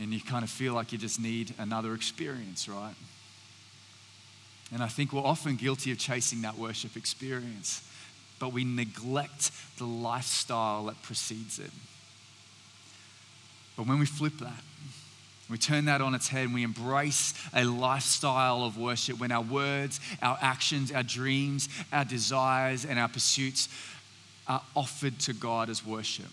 and 0.00 0.12
you 0.12 0.20
kind 0.20 0.44
of 0.44 0.50
feel 0.50 0.74
like 0.74 0.92
you 0.92 0.98
just 0.98 1.20
need 1.20 1.54
another 1.58 1.94
experience, 1.94 2.68
right? 2.68 2.94
And 4.72 4.82
I 4.82 4.88
think 4.88 5.12
we're 5.12 5.22
often 5.22 5.56
guilty 5.56 5.90
of 5.90 5.98
chasing 5.98 6.42
that 6.42 6.56
worship 6.56 6.96
experience, 6.96 7.87
but 8.38 8.52
we 8.52 8.64
neglect 8.64 9.50
the 9.78 9.84
lifestyle 9.84 10.86
that 10.86 11.00
precedes 11.02 11.58
it. 11.58 11.70
But 13.76 13.86
when 13.86 13.98
we 13.98 14.06
flip 14.06 14.38
that, 14.40 14.62
we 15.48 15.56
turn 15.56 15.86
that 15.86 16.00
on 16.00 16.14
its 16.14 16.28
head 16.28 16.44
and 16.44 16.54
we 16.54 16.62
embrace 16.62 17.32
a 17.54 17.64
lifestyle 17.64 18.64
of 18.64 18.76
worship 18.76 19.18
when 19.18 19.32
our 19.32 19.42
words, 19.42 19.98
our 20.20 20.36
actions, 20.42 20.92
our 20.92 21.02
dreams, 21.02 21.68
our 21.92 22.04
desires, 22.04 22.84
and 22.84 22.98
our 22.98 23.08
pursuits 23.08 23.68
are 24.46 24.62
offered 24.76 25.18
to 25.20 25.32
God 25.32 25.70
as 25.70 25.84
worship. 25.86 26.26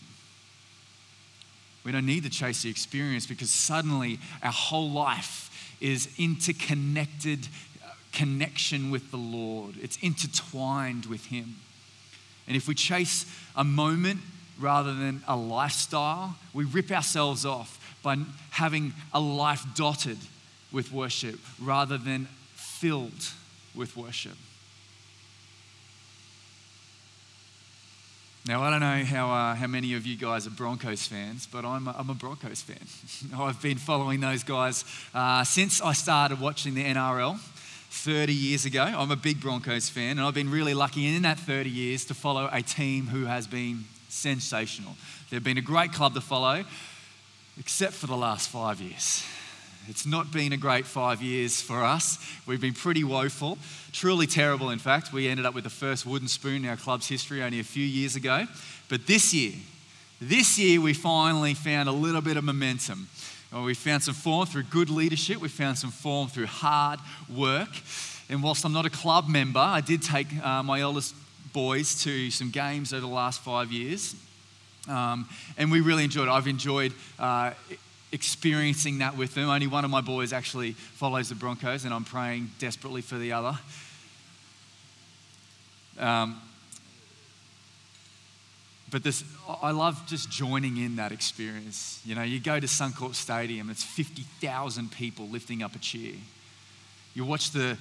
We 1.85 1.91
don't 1.91 2.05
need 2.05 2.23
to 2.23 2.29
chase 2.29 2.63
the 2.63 2.69
experience 2.69 3.27
because 3.27 3.51
suddenly 3.51 4.19
our 4.43 4.51
whole 4.51 4.89
life 4.89 5.75
is 5.79 6.09
interconnected 6.17 7.47
uh, 7.85 7.91
connection 8.11 8.89
with 8.89 9.11
the 9.11 9.17
Lord. 9.17 9.75
It's 9.81 9.97
intertwined 9.97 11.05
with 11.05 11.25
Him. 11.27 11.57
And 12.47 12.55
if 12.55 12.67
we 12.67 12.75
chase 12.75 13.25
a 13.55 13.63
moment 13.63 14.19
rather 14.59 14.93
than 14.93 15.23
a 15.27 15.35
lifestyle, 15.35 16.35
we 16.53 16.63
rip 16.65 16.91
ourselves 16.91 17.45
off 17.45 17.79
by 18.03 18.17
having 18.51 18.93
a 19.13 19.19
life 19.19 19.65
dotted 19.75 20.17
with 20.71 20.91
worship 20.91 21.39
rather 21.61 21.97
than 21.97 22.27
filled 22.53 23.31
with 23.73 23.97
worship. 23.97 24.37
Now, 28.47 28.61
I 28.61 28.69
don't 28.69 28.79
know 28.79 29.03
how, 29.03 29.31
uh, 29.31 29.55
how 29.55 29.65
many 29.65 29.95
of 29.95 30.05
you 30.05 30.15
guys 30.15 30.45
are 30.45 30.51
Broncos 30.51 31.07
fans, 31.07 31.47
but 31.51 31.65
I'm 31.65 31.87
a, 31.87 31.95
I'm 31.97 32.11
a 32.11 32.13
Broncos 32.13 32.61
fan. 32.61 32.77
I've 33.39 33.59
been 33.59 33.79
following 33.79 34.19
those 34.19 34.43
guys 34.43 34.85
uh, 35.15 35.43
since 35.43 35.81
I 35.81 35.93
started 35.93 36.39
watching 36.39 36.75
the 36.75 36.83
NRL 36.83 37.39
30 37.95 38.33
years 38.33 38.65
ago. 38.65 38.83
I'm 38.83 39.09
a 39.09 39.15
big 39.15 39.39
Broncos 39.39 39.89
fan, 39.89 40.17
and 40.17 40.21
I've 40.21 40.33
been 40.33 40.51
really 40.51 40.73
lucky 40.73 41.07
in 41.07 41.21
that 41.23 41.39
30 41.39 41.69
years 41.69 42.05
to 42.05 42.13
follow 42.13 42.49
a 42.51 42.61
team 42.61 43.07
who 43.07 43.25
has 43.25 43.47
been 43.47 43.85
sensational. 44.09 44.95
They've 45.29 45.43
been 45.43 45.57
a 45.57 45.61
great 45.61 45.93
club 45.93 46.13
to 46.13 46.21
follow, 46.21 46.65
except 47.57 47.93
for 47.93 48.05
the 48.05 48.17
last 48.17 48.49
five 48.49 48.81
years. 48.81 49.23
It's 49.87 50.05
not 50.05 50.31
been 50.31 50.51
a 50.51 50.57
great 50.57 50.85
five 50.85 51.21
years 51.21 51.61
for 51.61 51.83
us. 51.83 52.19
We've 52.45 52.61
been 52.61 52.73
pretty 52.73 53.03
woeful, 53.03 53.57
truly 53.91 54.27
terrible, 54.27 54.71
in 54.71 54.79
fact. 54.79 55.13
We 55.13 55.27
ended 55.27 55.45
up 55.45 55.55
with 55.55 55.63
the 55.63 55.69
first 55.69 56.05
wooden 56.05 56.27
spoon 56.27 56.65
in 56.65 56.69
our 56.69 56.77
club's 56.77 57.07
history 57.07 57.41
only 57.41 57.59
a 57.59 57.63
few 57.63 57.85
years 57.85 58.15
ago. 58.15 58.45
But 58.89 59.07
this 59.07 59.33
year, 59.33 59.53
this 60.19 60.59
year 60.59 60.81
we 60.81 60.93
finally 60.93 61.53
found 61.53 61.87
a 61.87 61.93
little 61.93 62.21
bit 62.21 62.35
of 62.35 62.43
momentum. 62.43 63.07
We 63.63 63.73
found 63.73 64.03
some 64.03 64.13
form 64.13 64.45
through 64.45 64.63
good 64.63 64.89
leadership, 64.89 65.37
we 65.37 65.47
found 65.47 65.77
some 65.77 65.91
form 65.91 66.27
through 66.27 66.47
hard 66.47 66.99
work. 67.33 67.69
And 68.29 68.43
whilst 68.43 68.65
I'm 68.65 68.73
not 68.73 68.85
a 68.85 68.89
club 68.89 69.29
member, 69.29 69.59
I 69.59 69.81
did 69.81 70.01
take 70.01 70.27
uh, 70.43 70.61
my 70.61 70.81
eldest 70.81 71.15
boys 71.53 72.03
to 72.03 72.29
some 72.31 72.49
games 72.49 72.91
over 72.91 73.01
the 73.01 73.07
last 73.07 73.41
five 73.41 73.71
years. 73.71 74.15
Um, 74.89 75.29
and 75.57 75.71
we 75.71 75.79
really 75.79 76.03
enjoyed 76.03 76.27
it. 76.27 76.31
I've 76.31 76.47
enjoyed 76.47 76.93
uh, 77.17 77.51
experiencing 78.11 78.99
that 78.99 79.15
with 79.15 79.35
them. 79.35 79.49
Only 79.49 79.67
one 79.67 79.85
of 79.85 79.91
my 79.91 80.01
boys 80.01 80.33
actually 80.33 80.73
follows 80.73 81.29
the 81.29 81.35
Broncos, 81.35 81.85
and 81.85 81.93
I'm 81.93 82.03
praying 82.03 82.51
desperately 82.59 83.01
for 83.01 83.17
the 83.17 83.31
other. 83.31 83.57
Um, 85.97 86.41
but 88.91 89.03
this, 89.03 89.23
I 89.61 89.71
love 89.71 90.01
just 90.07 90.29
joining 90.29 90.77
in 90.77 90.95
that 90.97 91.11
experience. 91.11 92.01
You 92.05 92.15
know, 92.15 92.23
you 92.23 92.39
go 92.39 92.59
to 92.59 92.67
Suncorp 92.67 93.15
Stadium, 93.15 93.69
it's 93.69 93.83
50,000 93.83 94.91
people 94.91 95.27
lifting 95.27 95.63
up 95.63 95.75
a 95.75 95.79
cheer. 95.79 96.15
You 97.13 97.25
watch 97.25 97.51
the 97.51 97.77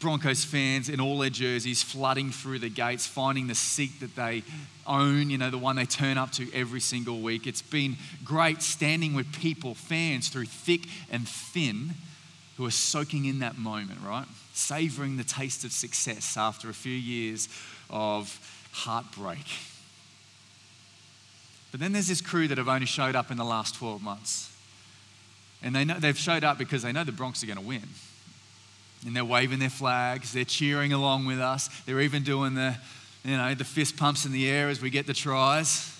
Broncos 0.00 0.44
fans 0.44 0.88
in 0.88 1.00
all 1.00 1.18
their 1.18 1.30
jerseys 1.30 1.82
flooding 1.82 2.30
through 2.30 2.58
the 2.58 2.68
gates, 2.68 3.06
finding 3.06 3.46
the 3.46 3.54
seat 3.54 4.00
that 4.00 4.14
they 4.14 4.42
own, 4.86 5.30
you 5.30 5.38
know, 5.38 5.50
the 5.50 5.58
one 5.58 5.76
they 5.76 5.86
turn 5.86 6.18
up 6.18 6.30
to 6.32 6.52
every 6.52 6.80
single 6.80 7.20
week. 7.20 7.46
It's 7.46 7.62
been 7.62 7.96
great 8.24 8.62
standing 8.62 9.14
with 9.14 9.32
people, 9.32 9.74
fans 9.74 10.28
through 10.28 10.46
thick 10.46 10.82
and 11.10 11.26
thin, 11.26 11.94
who 12.58 12.66
are 12.66 12.70
soaking 12.70 13.24
in 13.24 13.38
that 13.38 13.56
moment, 13.56 14.00
right? 14.04 14.26
Savoring 14.52 15.16
the 15.16 15.24
taste 15.24 15.64
of 15.64 15.72
success 15.72 16.36
after 16.36 16.68
a 16.68 16.74
few 16.74 16.92
years 16.92 17.48
of 17.88 18.38
heartbreak. 18.72 19.46
But 21.70 21.80
then 21.80 21.92
there's 21.92 22.08
this 22.08 22.20
crew 22.20 22.48
that 22.48 22.58
have 22.58 22.68
only 22.68 22.86
showed 22.86 23.14
up 23.14 23.30
in 23.30 23.36
the 23.36 23.44
last 23.44 23.74
12 23.74 24.02
months. 24.02 24.54
And 25.62 25.74
they 25.74 25.84
know, 25.84 25.94
they've 25.98 26.16
showed 26.16 26.44
up 26.44 26.58
because 26.58 26.82
they 26.82 26.92
know 26.92 27.04
the 27.04 27.12
Broncs 27.12 27.42
are 27.42 27.46
going 27.46 27.58
to 27.58 27.64
win 27.64 27.82
and 29.06 29.14
they're 29.14 29.24
waving 29.24 29.58
their 29.58 29.70
flags, 29.70 30.32
they're 30.32 30.44
cheering 30.44 30.92
along 30.92 31.26
with 31.26 31.40
us, 31.40 31.68
they're 31.86 32.00
even 32.00 32.22
doing 32.22 32.54
the, 32.54 32.76
you 33.24 33.36
know, 33.36 33.54
the 33.54 33.64
fist 33.64 33.96
pumps 33.96 34.24
in 34.24 34.32
the 34.32 34.48
air 34.48 34.68
as 34.68 34.80
we 34.80 34.90
get 34.90 35.06
the 35.06 35.14
tries. 35.14 35.94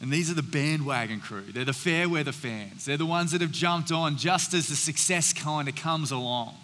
And 0.00 0.10
these 0.10 0.30
are 0.30 0.34
the 0.34 0.42
bandwagon 0.42 1.20
crew. 1.20 1.44
They're 1.52 1.64
the 1.64 1.74
fair 1.74 2.08
weather 2.08 2.32
fans. 2.32 2.86
They're 2.86 2.96
the 2.96 3.06
ones 3.06 3.32
that 3.32 3.42
have 3.42 3.52
jumped 3.52 3.92
on 3.92 4.16
just 4.16 4.54
as 4.54 4.68
the 4.68 4.76
success 4.76 5.34
kind 5.34 5.68
of 5.68 5.76
comes 5.76 6.10
along. 6.10 6.54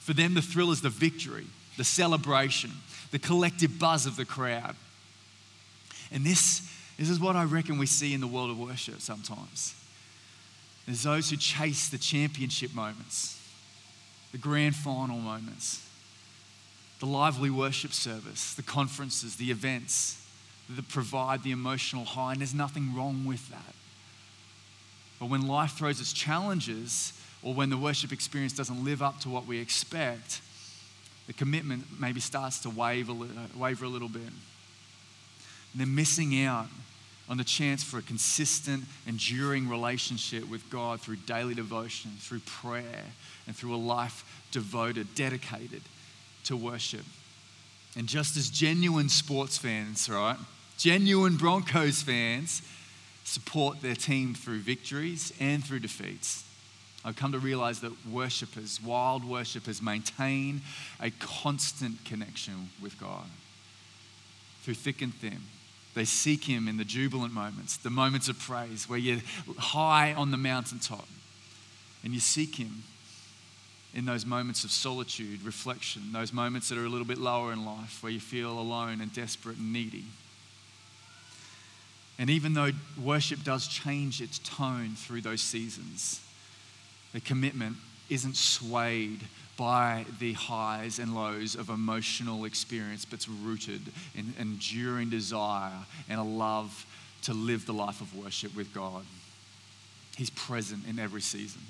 For 0.00 0.12
them, 0.12 0.34
the 0.34 0.42
thrill 0.42 0.72
is 0.72 0.80
the 0.80 0.90
victory, 0.90 1.46
the 1.76 1.84
celebration, 1.84 2.72
the 3.12 3.20
collective 3.20 3.78
buzz 3.78 4.06
of 4.06 4.16
the 4.16 4.24
crowd. 4.24 4.74
And 6.10 6.26
this, 6.26 6.68
this 6.98 7.08
is 7.08 7.18
what 7.18 7.36
I 7.36 7.44
reckon 7.44 7.78
we 7.78 7.86
see 7.86 8.14
in 8.14 8.20
the 8.20 8.26
world 8.26 8.50
of 8.50 8.58
worship 8.58 9.00
sometimes. 9.00 9.74
There's 10.86 11.02
those 11.02 11.30
who 11.30 11.36
chase 11.36 11.88
the 11.88 11.98
championship 11.98 12.74
moments 12.74 13.40
the 14.32 14.38
grand 14.38 14.74
final 14.74 15.18
moments, 15.18 15.88
the 16.98 17.06
lively 17.06 17.50
worship 17.50 17.92
service, 17.92 18.54
the 18.54 18.64
conferences, 18.64 19.36
the 19.36 19.52
events 19.52 20.26
that 20.68 20.88
provide 20.88 21.44
the 21.44 21.52
emotional 21.52 22.04
high, 22.04 22.32
and 22.32 22.40
there's 22.40 22.52
nothing 22.52 22.92
wrong 22.96 23.24
with 23.24 23.48
that. 23.50 23.74
But 25.20 25.26
when 25.26 25.46
life 25.46 25.74
throws 25.78 26.00
its 26.00 26.12
challenges, 26.12 27.12
or 27.44 27.54
when 27.54 27.70
the 27.70 27.76
worship 27.76 28.10
experience 28.10 28.52
doesn't 28.52 28.84
live 28.84 29.02
up 29.02 29.20
to 29.20 29.28
what 29.28 29.46
we 29.46 29.60
expect, 29.60 30.40
the 31.28 31.32
commitment 31.32 31.84
maybe 32.00 32.18
starts 32.18 32.58
to 32.60 32.70
waver, 32.70 33.12
a 33.12 33.88
little 33.88 34.08
bit. 34.08 34.22
And 34.22 34.34
they're 35.76 35.86
missing 35.86 36.44
out 36.44 36.66
on 37.28 37.38
the 37.38 37.44
chance 37.44 37.82
for 37.82 37.98
a 37.98 38.02
consistent, 38.02 38.84
enduring 39.06 39.68
relationship 39.68 40.48
with 40.48 40.68
God 40.70 41.00
through 41.00 41.16
daily 41.16 41.54
devotion, 41.54 42.12
through 42.18 42.40
prayer, 42.40 43.04
and 43.46 43.56
through 43.56 43.74
a 43.74 43.76
life 43.76 44.24
devoted, 44.50 45.14
dedicated 45.14 45.82
to 46.44 46.56
worship. 46.56 47.04
And 47.96 48.06
just 48.08 48.36
as 48.36 48.50
genuine 48.50 49.08
sports 49.08 49.56
fans, 49.56 50.08
right? 50.08 50.36
Genuine 50.76 51.36
Broncos 51.36 52.02
fans 52.02 52.62
support 53.24 53.80
their 53.80 53.94
team 53.94 54.34
through 54.34 54.58
victories 54.58 55.32
and 55.40 55.64
through 55.64 55.78
defeats. 55.80 56.44
I've 57.04 57.16
come 57.16 57.32
to 57.32 57.38
realize 57.38 57.80
that 57.80 57.92
worshippers, 58.06 58.82
wild 58.82 59.24
worshippers, 59.24 59.82
maintain 59.82 60.62
a 61.00 61.10
constant 61.10 62.04
connection 62.04 62.70
with 62.82 62.98
God 62.98 63.26
through 64.62 64.74
thick 64.74 65.02
and 65.02 65.14
thin. 65.14 65.40
They 65.94 66.04
seek 66.04 66.44
Him 66.44 66.66
in 66.68 66.76
the 66.76 66.84
jubilant 66.84 67.32
moments, 67.32 67.76
the 67.76 67.90
moments 67.90 68.28
of 68.28 68.38
praise 68.38 68.88
where 68.88 68.98
you're 68.98 69.22
high 69.58 70.12
on 70.12 70.30
the 70.30 70.36
mountaintop 70.36 71.08
and 72.02 72.12
you 72.12 72.20
seek 72.20 72.56
Him 72.56 72.82
in 73.94 74.04
those 74.04 74.26
moments 74.26 74.64
of 74.64 74.72
solitude, 74.72 75.42
reflection, 75.44 76.02
those 76.12 76.32
moments 76.32 76.68
that 76.68 76.78
are 76.78 76.84
a 76.84 76.88
little 76.88 77.06
bit 77.06 77.18
lower 77.18 77.52
in 77.52 77.64
life 77.64 78.02
where 78.02 78.10
you 78.10 78.18
feel 78.18 78.58
alone 78.58 79.00
and 79.00 79.12
desperate 79.12 79.56
and 79.56 79.72
needy. 79.72 80.04
And 82.18 82.28
even 82.28 82.54
though 82.54 82.70
worship 83.00 83.44
does 83.44 83.68
change 83.68 84.20
its 84.20 84.40
tone 84.40 84.94
through 84.96 85.20
those 85.20 85.40
seasons, 85.40 86.20
the 87.12 87.20
commitment 87.20 87.76
isn't 88.10 88.36
swayed 88.36 89.20
by 89.56 90.04
the 90.18 90.32
highs 90.32 90.98
and 90.98 91.14
lows 91.14 91.54
of 91.54 91.68
emotional 91.68 92.44
experience, 92.44 93.04
but 93.04 93.14
it's 93.14 93.28
rooted 93.28 93.82
in 94.14 94.34
enduring 94.38 95.10
desire 95.10 95.86
and 96.08 96.18
a 96.18 96.24
love 96.24 96.86
to 97.22 97.32
live 97.32 97.66
the 97.66 97.72
life 97.72 98.00
of 98.00 98.16
worship 98.16 98.54
with 98.56 98.74
God. 98.74 99.04
He's 100.16 100.30
present 100.30 100.86
in 100.88 100.98
every 100.98 101.20
season. 101.20 101.62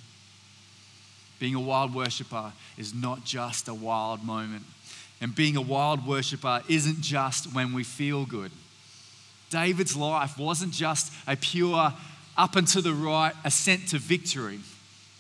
Being 1.39 1.55
a 1.55 1.61
wild 1.61 1.95
worshiper 1.95 2.53
is 2.79 2.95
not 2.95 3.25
just 3.25 3.69
a 3.69 3.75
wild 3.75 4.25
moment. 4.25 4.65
And 5.21 5.35
being 5.35 5.57
a 5.57 5.63
wild 5.63 6.07
worshiper 6.07 6.63
isn't 6.69 7.01
just 7.01 7.55
when 7.55 7.73
we 7.73 7.85
feel 7.85 8.25
good. 8.27 8.51
David's 9.51 9.97
life 9.97 10.39
wasn't 10.39 10.73
just 10.73 11.13
a 11.27 11.37
pure 11.37 11.93
up 12.37 12.57
and 12.57 12.67
to 12.69 12.81
the 12.81 12.93
right 12.93 13.33
ascent 13.45 13.89
to 13.89 13.99
victory. 13.99 14.59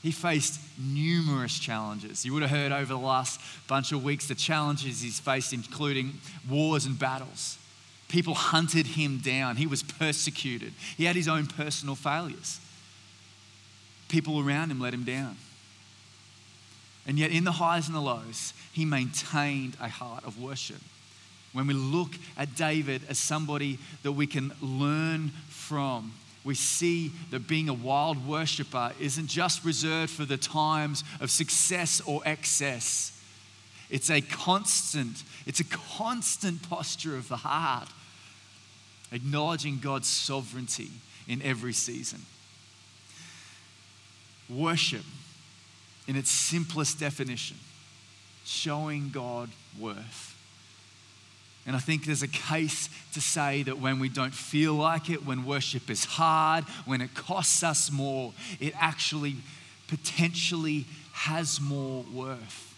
He 0.04 0.10
faced 0.10 0.60
numerous 0.78 1.58
challenges. 1.58 2.26
You 2.26 2.34
would 2.34 2.42
have 2.42 2.50
heard 2.50 2.72
over 2.72 2.92
the 2.92 2.98
last 2.98 3.40
bunch 3.66 3.90
of 3.90 4.04
weeks 4.04 4.28
the 4.28 4.34
challenges 4.34 5.00
he's 5.00 5.18
faced, 5.18 5.54
including 5.54 6.20
wars 6.46 6.84
and 6.84 6.98
battles. 6.98 7.56
People 8.08 8.34
hunted 8.34 8.86
him 8.86 9.16
down. 9.24 9.56
He 9.56 9.66
was 9.66 9.82
persecuted. 9.82 10.74
He 10.98 11.06
had 11.06 11.16
his 11.16 11.26
own 11.26 11.46
personal 11.46 11.94
failures. 11.94 12.60
People 14.08 14.46
around 14.46 14.70
him 14.70 14.78
let 14.78 14.92
him 14.92 15.04
down. 15.04 15.38
And 17.06 17.18
yet, 17.18 17.30
in 17.30 17.44
the 17.44 17.52
highs 17.52 17.86
and 17.86 17.96
the 17.96 18.00
lows, 18.00 18.52
he 18.74 18.84
maintained 18.84 19.74
a 19.80 19.88
heart 19.88 20.24
of 20.24 20.38
worship. 20.38 20.82
When 21.54 21.66
we 21.66 21.72
look 21.72 22.10
at 22.36 22.54
David 22.56 23.00
as 23.08 23.18
somebody 23.18 23.78
that 24.02 24.12
we 24.12 24.26
can 24.26 24.52
learn 24.60 25.30
from, 25.48 26.12
we 26.44 26.54
see 26.54 27.10
that 27.30 27.48
being 27.48 27.70
a 27.70 27.74
wild 27.74 28.26
worshiper 28.26 28.92
isn't 29.00 29.28
just 29.28 29.64
reserved 29.64 30.10
for 30.10 30.26
the 30.26 30.36
times 30.36 31.02
of 31.20 31.30
success 31.30 32.02
or 32.04 32.20
excess. 32.26 33.18
It's 33.90 34.10
a 34.10 34.20
constant, 34.20 35.22
it's 35.46 35.60
a 35.60 35.64
constant 35.64 36.68
posture 36.68 37.16
of 37.16 37.28
the 37.28 37.36
heart, 37.36 37.88
acknowledging 39.10 39.78
God's 39.78 40.08
sovereignty 40.08 40.90
in 41.26 41.40
every 41.40 41.72
season. 41.72 42.20
Worship, 44.50 45.04
in 46.06 46.16
its 46.16 46.30
simplest 46.30 47.00
definition, 47.00 47.56
showing 48.44 49.08
God 49.08 49.48
worth. 49.78 50.33
And 51.66 51.74
I 51.74 51.78
think 51.78 52.04
there's 52.04 52.22
a 52.22 52.28
case 52.28 52.90
to 53.14 53.20
say 53.20 53.62
that 53.62 53.78
when 53.78 53.98
we 53.98 54.08
don't 54.08 54.34
feel 54.34 54.74
like 54.74 55.08
it, 55.08 55.24
when 55.24 55.46
worship 55.46 55.88
is 55.88 56.04
hard, 56.04 56.64
when 56.84 57.00
it 57.00 57.14
costs 57.14 57.62
us 57.62 57.90
more, 57.90 58.32
it 58.60 58.74
actually 58.78 59.36
potentially 59.88 60.84
has 61.12 61.60
more 61.60 62.04
worth. 62.12 62.74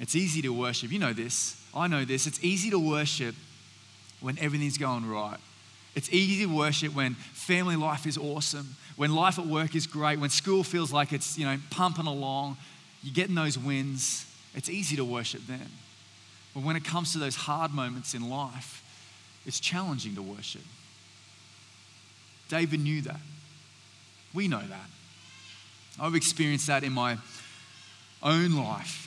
It's 0.00 0.16
easy 0.16 0.42
to 0.42 0.52
worship. 0.52 0.90
You 0.90 0.98
know 0.98 1.12
this. 1.12 1.62
I 1.74 1.86
know 1.86 2.04
this. 2.04 2.26
It's 2.26 2.42
easy 2.42 2.70
to 2.70 2.78
worship 2.78 3.34
when 4.20 4.38
everything's 4.38 4.78
going 4.78 5.08
right. 5.08 5.38
It's 5.94 6.12
easy 6.12 6.44
to 6.44 6.52
worship 6.52 6.94
when 6.94 7.14
family 7.14 7.76
life 7.76 8.06
is 8.06 8.16
awesome, 8.16 8.76
when 8.96 9.14
life 9.14 9.38
at 9.38 9.46
work 9.46 9.74
is 9.74 9.86
great, 9.86 10.18
when 10.18 10.30
school 10.30 10.62
feels 10.62 10.92
like 10.92 11.12
it's, 11.12 11.38
you 11.38 11.44
know, 11.44 11.58
pumping 11.70 12.06
along, 12.06 12.56
you're 13.02 13.14
getting 13.14 13.34
those 13.34 13.58
wins. 13.58 14.26
It's 14.54 14.68
easy 14.68 14.96
to 14.96 15.04
worship 15.04 15.42
then. 15.46 15.68
But 16.54 16.62
when 16.62 16.76
it 16.76 16.84
comes 16.84 17.12
to 17.12 17.18
those 17.18 17.36
hard 17.36 17.72
moments 17.72 18.14
in 18.14 18.28
life, 18.28 18.82
it's 19.46 19.60
challenging 19.60 20.14
to 20.16 20.22
worship. 20.22 20.62
David 22.48 22.80
knew 22.80 23.02
that. 23.02 23.20
We 24.34 24.48
know 24.48 24.60
that. 24.60 24.90
I've 26.00 26.14
experienced 26.14 26.66
that 26.66 26.84
in 26.84 26.92
my 26.92 27.18
own 28.22 28.56
life. 28.56 29.06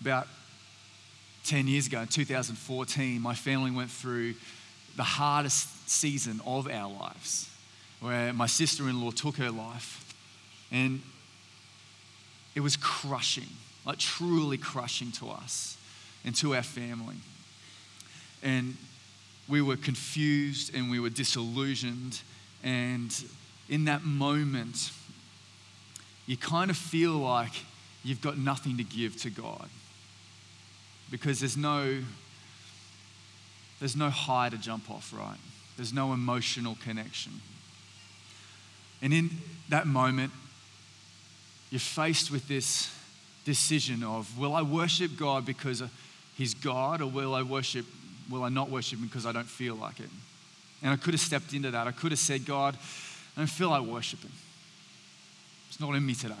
About 0.00 0.28
10 1.44 1.66
years 1.66 1.86
ago, 1.86 2.00
in 2.00 2.08
2014, 2.08 3.20
my 3.20 3.34
family 3.34 3.70
went 3.70 3.90
through 3.90 4.34
the 4.96 5.02
hardest 5.02 5.88
season 5.88 6.40
of 6.44 6.68
our 6.68 6.90
lives, 6.90 7.48
where 8.00 8.32
my 8.32 8.46
sister 8.46 8.88
in 8.88 9.00
law 9.00 9.10
took 9.10 9.36
her 9.36 9.50
life. 9.50 10.14
And 10.70 11.00
it 12.54 12.60
was 12.60 12.76
crushing 12.76 13.48
like 13.88 13.98
truly 13.98 14.58
crushing 14.58 15.10
to 15.10 15.30
us 15.30 15.78
and 16.22 16.36
to 16.36 16.54
our 16.54 16.62
family. 16.62 17.16
And 18.42 18.76
we 19.48 19.62
were 19.62 19.76
confused 19.76 20.74
and 20.74 20.90
we 20.90 21.00
were 21.00 21.08
disillusioned. 21.08 22.20
And 22.62 23.10
in 23.66 23.86
that 23.86 24.04
moment, 24.04 24.92
you 26.26 26.36
kind 26.36 26.70
of 26.70 26.76
feel 26.76 27.12
like 27.12 27.52
you've 28.04 28.20
got 28.20 28.36
nothing 28.36 28.76
to 28.76 28.84
give 28.84 29.16
to 29.22 29.30
God 29.30 29.68
because 31.10 31.40
there's 31.40 31.56
no 31.56 32.02
there's 33.80 33.96
no 33.96 34.10
high 34.10 34.48
to 34.48 34.58
jump 34.58 34.90
off 34.90 35.14
right 35.16 35.38
there's 35.76 35.92
no 35.92 36.12
emotional 36.12 36.76
connection 36.82 37.32
and 39.00 39.14
in 39.14 39.30
that 39.68 39.86
moment 39.86 40.32
you're 41.70 41.78
faced 41.78 42.30
with 42.30 42.46
this 42.48 42.97
decision 43.48 44.02
of 44.02 44.38
will 44.38 44.54
I 44.54 44.60
worship 44.60 45.16
God 45.16 45.46
because 45.46 45.82
He's 46.36 46.52
God, 46.52 47.00
or 47.00 47.06
will 47.06 47.34
I 47.34 47.42
worship, 47.42 47.86
will 48.30 48.44
I 48.44 48.50
not 48.50 48.68
worship 48.68 48.98
Him 48.98 49.06
because 49.06 49.24
I 49.24 49.32
don't 49.32 49.48
feel 49.48 49.74
like 49.74 50.00
it? 50.00 50.10
And 50.82 50.92
I 50.92 50.96
could 50.96 51.14
have 51.14 51.20
stepped 51.20 51.54
into 51.54 51.70
that. 51.70 51.86
I 51.86 51.92
could 51.92 52.12
have 52.12 52.18
said, 52.18 52.44
God, 52.44 52.76
I 53.36 53.40
don't 53.40 53.48
feel 53.48 53.70
like 53.70 53.82
worshiping. 53.82 54.30
It's 55.68 55.80
not 55.80 55.94
in 55.94 56.04
me 56.04 56.14
today. 56.14 56.34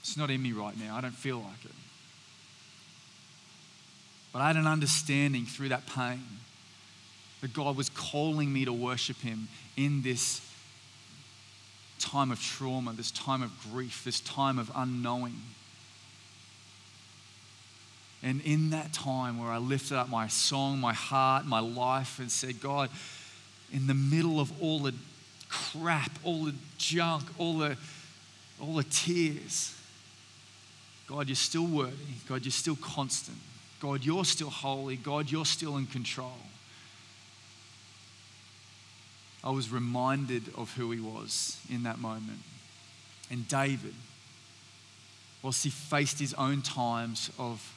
It's 0.00 0.16
not 0.16 0.30
in 0.30 0.40
me 0.40 0.52
right 0.52 0.78
now. 0.78 0.96
I 0.96 1.00
don't 1.00 1.14
feel 1.14 1.38
like 1.38 1.64
it. 1.64 1.72
But 4.32 4.40
I 4.40 4.46
had 4.46 4.56
an 4.56 4.68
understanding 4.68 5.46
through 5.46 5.70
that 5.70 5.86
pain 5.86 6.22
that 7.40 7.52
God 7.52 7.76
was 7.76 7.88
calling 7.88 8.52
me 8.52 8.64
to 8.64 8.72
worship 8.72 9.20
Him 9.20 9.48
in 9.76 10.02
this 10.02 10.40
time 11.98 12.30
of 12.30 12.40
trauma, 12.40 12.92
this 12.92 13.10
time 13.10 13.42
of 13.42 13.50
grief, 13.70 14.04
this 14.04 14.20
time 14.20 14.60
of 14.60 14.70
unknowing. 14.76 15.40
And 18.24 18.40
in 18.40 18.70
that 18.70 18.94
time 18.94 19.38
where 19.38 19.50
I 19.50 19.58
lifted 19.58 19.98
up 19.98 20.08
my 20.08 20.28
song, 20.28 20.80
my 20.80 20.94
heart, 20.94 21.44
my 21.44 21.60
life, 21.60 22.18
and 22.18 22.32
said, 22.32 22.58
God, 22.58 22.88
in 23.70 23.86
the 23.86 23.92
middle 23.92 24.40
of 24.40 24.50
all 24.62 24.78
the 24.78 24.94
crap, 25.50 26.10
all 26.24 26.44
the 26.44 26.54
junk, 26.78 27.24
all 27.36 27.58
the, 27.58 27.76
all 28.58 28.76
the 28.76 28.84
tears, 28.84 29.78
God, 31.06 31.28
you're 31.28 31.36
still 31.36 31.66
worthy. 31.66 32.14
God, 32.26 32.46
you're 32.46 32.50
still 32.50 32.76
constant. 32.76 33.36
God, 33.78 34.02
you're 34.02 34.24
still 34.24 34.48
holy. 34.48 34.96
God, 34.96 35.30
you're 35.30 35.44
still 35.44 35.76
in 35.76 35.84
control. 35.84 36.38
I 39.44 39.50
was 39.50 39.70
reminded 39.70 40.44
of 40.56 40.74
who 40.74 40.90
he 40.92 41.00
was 41.00 41.58
in 41.70 41.82
that 41.82 41.98
moment. 41.98 42.40
And 43.30 43.46
David, 43.46 43.92
whilst 45.42 45.62
he 45.62 45.68
faced 45.68 46.18
his 46.18 46.32
own 46.34 46.62
times 46.62 47.30
of 47.38 47.70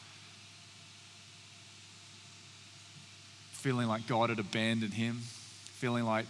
feeling 3.67 3.87
like 3.89 4.07
God 4.07 4.29
had 4.29 4.39
abandoned 4.39 4.93
him, 4.93 5.17
feeling 5.73 6.05
like 6.05 6.25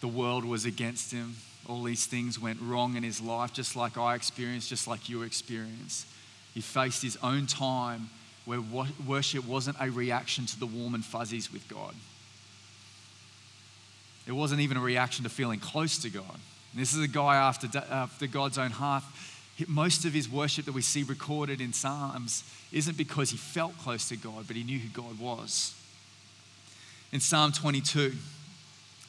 the 0.00 0.08
world 0.08 0.46
was 0.46 0.64
against 0.64 1.12
him. 1.12 1.36
All 1.68 1.82
these 1.82 2.06
things 2.06 2.40
went 2.40 2.58
wrong 2.62 2.96
in 2.96 3.02
his 3.02 3.20
life, 3.20 3.52
just 3.52 3.76
like 3.76 3.98
I 3.98 4.14
experienced, 4.14 4.70
just 4.70 4.88
like 4.88 5.10
you 5.10 5.24
experienced. 5.24 6.06
He 6.54 6.62
faced 6.62 7.02
his 7.02 7.18
own 7.22 7.46
time 7.46 8.08
where 8.46 8.62
worship 9.06 9.46
wasn't 9.46 9.76
a 9.78 9.90
reaction 9.90 10.46
to 10.46 10.58
the 10.58 10.64
warm 10.64 10.94
and 10.94 11.04
fuzzies 11.04 11.52
with 11.52 11.68
God. 11.68 11.94
It 14.26 14.32
wasn't 14.32 14.62
even 14.62 14.78
a 14.78 14.80
reaction 14.80 15.24
to 15.24 15.28
feeling 15.28 15.60
close 15.60 15.98
to 15.98 16.08
God. 16.08 16.24
And 16.72 16.80
this 16.80 16.94
is 16.94 17.02
a 17.02 17.08
guy 17.08 17.36
after, 17.36 17.68
after 17.90 18.26
God's 18.26 18.56
own 18.56 18.70
heart. 18.70 19.04
Most 19.66 20.06
of 20.06 20.14
his 20.14 20.30
worship 20.30 20.64
that 20.64 20.72
we 20.72 20.80
see 20.80 21.02
recorded 21.02 21.60
in 21.60 21.74
Psalms 21.74 22.42
isn't 22.72 22.96
because 22.96 23.28
he 23.28 23.36
felt 23.36 23.76
close 23.76 24.08
to 24.08 24.16
God, 24.16 24.46
but 24.46 24.56
he 24.56 24.64
knew 24.64 24.78
who 24.78 24.88
God 24.88 25.18
was 25.18 25.74
in 27.12 27.20
Psalm 27.20 27.52
22. 27.52 28.12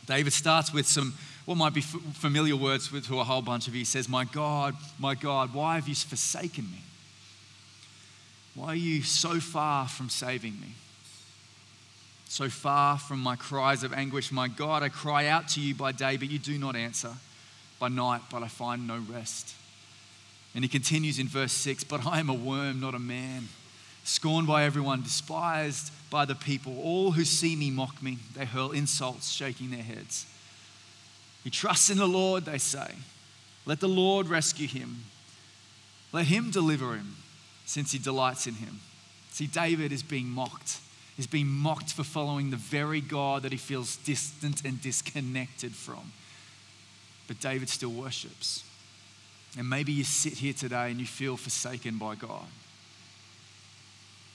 David 0.05 0.33
starts 0.33 0.73
with 0.73 0.88
some, 0.88 1.13
what 1.45 1.55
might 1.55 1.73
be 1.73 1.81
familiar 1.81 2.55
words 2.55 2.89
to 3.07 3.19
a 3.19 3.23
whole 3.23 3.41
bunch 3.41 3.67
of 3.67 3.75
you. 3.75 3.79
He 3.79 3.85
says, 3.85 4.09
My 4.09 4.25
God, 4.25 4.75
my 4.97 5.15
God, 5.15 5.53
why 5.53 5.75
have 5.75 5.88
you 5.88 5.95
forsaken 5.95 6.65
me? 6.65 6.81
Why 8.55 8.67
are 8.69 8.75
you 8.75 9.03
so 9.03 9.39
far 9.39 9.88
from 9.88 10.09
saving 10.09 10.59
me? 10.59 10.73
So 12.27 12.49
far 12.49 12.97
from 12.97 13.19
my 13.19 13.35
cries 13.35 13.83
of 13.83 13.93
anguish. 13.93 14.31
My 14.31 14.47
God, 14.47 14.83
I 14.83 14.89
cry 14.89 15.27
out 15.27 15.47
to 15.49 15.62
you 15.62 15.73
by 15.73 15.91
day, 15.91 16.17
but 16.17 16.29
you 16.29 16.39
do 16.39 16.57
not 16.57 16.75
answer. 16.75 17.13
By 17.79 17.88
night, 17.88 18.21
but 18.31 18.43
I 18.43 18.47
find 18.47 18.88
no 18.88 19.01
rest. 19.09 19.55
And 20.53 20.63
he 20.63 20.67
continues 20.67 21.19
in 21.19 21.27
verse 21.27 21.53
6 21.53 21.83
But 21.85 22.05
I 22.05 22.19
am 22.19 22.29
a 22.29 22.33
worm, 22.33 22.79
not 22.79 22.95
a 22.95 22.99
man 22.99 23.47
scorned 24.10 24.48
by 24.48 24.63
everyone, 24.63 25.04
despised 25.04 25.91
by 26.10 26.26
the 26.26 26.36
people. 26.36 26.80
All 26.82 27.12
who 27.12 27.24
see 27.24 27.56
me 27.56 27.69
mock 27.69 28.02
me. 28.02 28.17
They 28.36 28.45
hurl 28.45 28.72
insults, 28.72 29.30
shaking 29.30 29.72
their 29.72 29.84
heads. 29.84 30.26
He 31.43 31.50
trusts 31.50 31.89
in 31.89 31.98
the 31.98 32.08
Lord, 32.08 32.45
they 32.45 32.58
say. 32.58 32.91
Let 33.65 33.80
the 33.80 33.88
Lord 33.88 34.28
rescue 34.28 34.67
him. 34.67 35.04
Let 36.12 36.26
him 36.26 36.50
deliver 36.50 36.95
him, 36.95 37.17
since 37.65 37.91
he 37.91 38.00
delights 38.00 38.48
in 38.48 38.56
him. 38.56 38.80
See, 39.32 39.45
David 39.45 39.91
is 39.91 40.02
being 40.02 40.28
mocked. 40.28 40.80
He's 41.15 41.28
being 41.28 41.48
mocked 41.48 41.93
for 41.93 42.04
following 42.04 42.50
the 42.50 42.58
very 42.58 43.02
God 43.02 43.43
that 43.43 43.52
he 43.52 43.58
feels 43.58 43.98
distant 43.98 44.65
and 44.65 44.82
disconnected 44.82 45.76
from. 45.76 46.13
But 47.28 47.39
David 47.39 47.69
still 47.69 47.91
worships. 47.91 48.63
And 49.58 49.69
maybe 49.69 49.91
you 49.91 50.04
sit 50.04 50.34
here 50.34 50.54
today 50.54 50.89
and 50.89 51.00
you 51.00 51.06
feel 51.06 51.38
forsaken 51.38 51.98
by 51.98 52.15
God. 52.15 52.45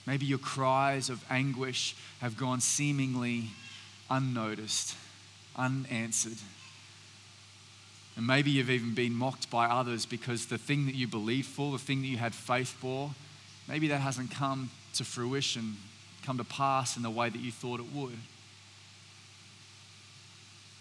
Maybe 0.05 0.25
your 0.25 0.37
cries 0.37 1.09
of 1.09 1.23
anguish 1.29 1.95
have 2.21 2.37
gone 2.37 2.61
seemingly 2.61 3.49
unnoticed, 4.09 4.95
unanswered. 5.55 6.37
And 8.15 8.25
maybe 8.25 8.51
you've 8.51 8.69
even 8.69 8.93
been 8.93 9.13
mocked 9.13 9.49
by 9.49 9.65
others 9.65 10.05
because 10.05 10.45
the 10.45 10.57
thing 10.57 10.85
that 10.85 10.95
you 10.95 11.07
believed 11.07 11.47
for, 11.47 11.71
the 11.71 11.83
thing 11.83 12.01
that 12.01 12.07
you 12.07 12.17
had 12.17 12.33
faith 12.33 12.69
for, 12.69 13.11
maybe 13.67 13.87
that 13.89 14.01
hasn't 14.01 14.31
come 14.31 14.69
to 14.93 15.03
fruition, 15.03 15.77
come 16.23 16.37
to 16.37 16.43
pass 16.43 16.95
in 16.95 17.03
the 17.03 17.09
way 17.09 17.29
that 17.29 17.41
you 17.41 17.51
thought 17.51 17.79
it 17.79 17.91
would. 17.93 18.17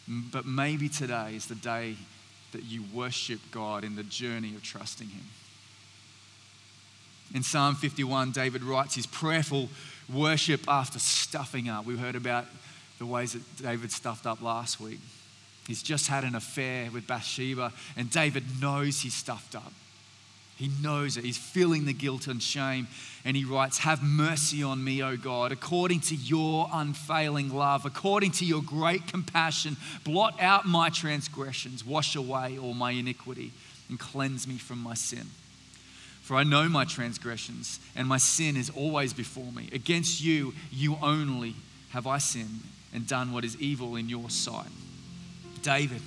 But 0.07 0.47
maybe 0.47 0.89
today 0.89 1.35
is 1.35 1.47
the 1.47 1.55
day 1.55 1.97
that 2.53 2.65
you 2.65 2.85
worship 2.93 3.41
God 3.51 3.85
in 3.85 3.97
the 3.97 4.03
journey 4.05 4.55
of 4.55 4.63
trusting 4.63 5.09
Him. 5.09 5.25
In 7.35 7.43
Psalm 7.43 7.75
51, 7.75 8.31
David 8.31 8.63
writes 8.63 8.95
his 8.95 9.07
prayerful 9.07 9.69
worship 10.13 10.61
after 10.69 11.01
stuffing 11.01 11.69
up. 11.69 11.85
We 11.85 11.97
heard 11.97 12.15
about 12.15 12.47
the 12.99 13.07
ways 13.07 13.33
that 13.33 13.63
David 13.63 13.91
stuffed 13.91 14.25
up 14.25 14.41
last 14.41 14.81
week. 14.81 15.01
He's 15.67 15.83
just 15.83 16.07
had 16.07 16.23
an 16.25 16.37
affair 16.37 16.91
with 16.93 17.07
Bathsheba, 17.09 17.73
and 17.97 18.09
David 18.09 18.45
knows 18.61 19.01
he's 19.01 19.15
stuffed 19.15 19.57
up. 19.57 19.73
He 20.57 20.71
knows 20.81 21.17
it. 21.17 21.25
He's 21.25 21.37
feeling 21.37 21.85
the 21.85 21.93
guilt 21.93 22.29
and 22.29 22.41
shame. 22.41 22.87
And 23.25 23.37
he 23.37 23.45
writes, 23.45 23.79
Have 23.79 24.05
mercy 24.05 24.63
on 24.63 24.85
me, 24.85 25.03
O 25.03 25.17
God, 25.17 25.51
according 25.51 26.01
to 26.03 26.15
your 26.15 26.69
unfailing 26.73 27.53
love, 27.53 27.85
according 27.85 28.31
to 28.33 28.45
your 28.45 28.63
great 28.63 29.09
compassion. 29.09 29.77
Blot 30.05 30.41
out 30.41 30.67
my 30.67 30.91
transgressions, 30.91 31.85
wash 31.85 32.15
away 32.15 32.57
all 32.57 32.75
my 32.75 32.93
iniquity, 32.93 33.51
and 33.89 33.99
cleanse 33.99 34.47
me 34.47 34.57
from 34.57 34.79
my 34.79 34.95
sin. 34.95 35.27
For 36.25 36.37
I 36.37 36.43
know 36.43 36.71
my 36.71 36.87
transgressions, 36.87 37.79
and 37.95 38.09
my 38.09 38.17
sin 38.17 38.57
is 38.57 38.71
always 38.71 39.13
before 39.13 39.53
me. 39.53 39.69
Against 39.75 40.25
you, 40.25 40.55
you 40.73 40.97
only 41.03 41.55
have 41.91 42.07
I 42.07 42.17
sinned 42.17 42.63
and 42.95 43.07
done 43.07 43.31
what 43.31 43.45
is 43.45 43.61
evil 43.61 43.95
in 43.97 44.09
your 44.09 44.31
sight. 44.31 44.71
David, 45.63 46.01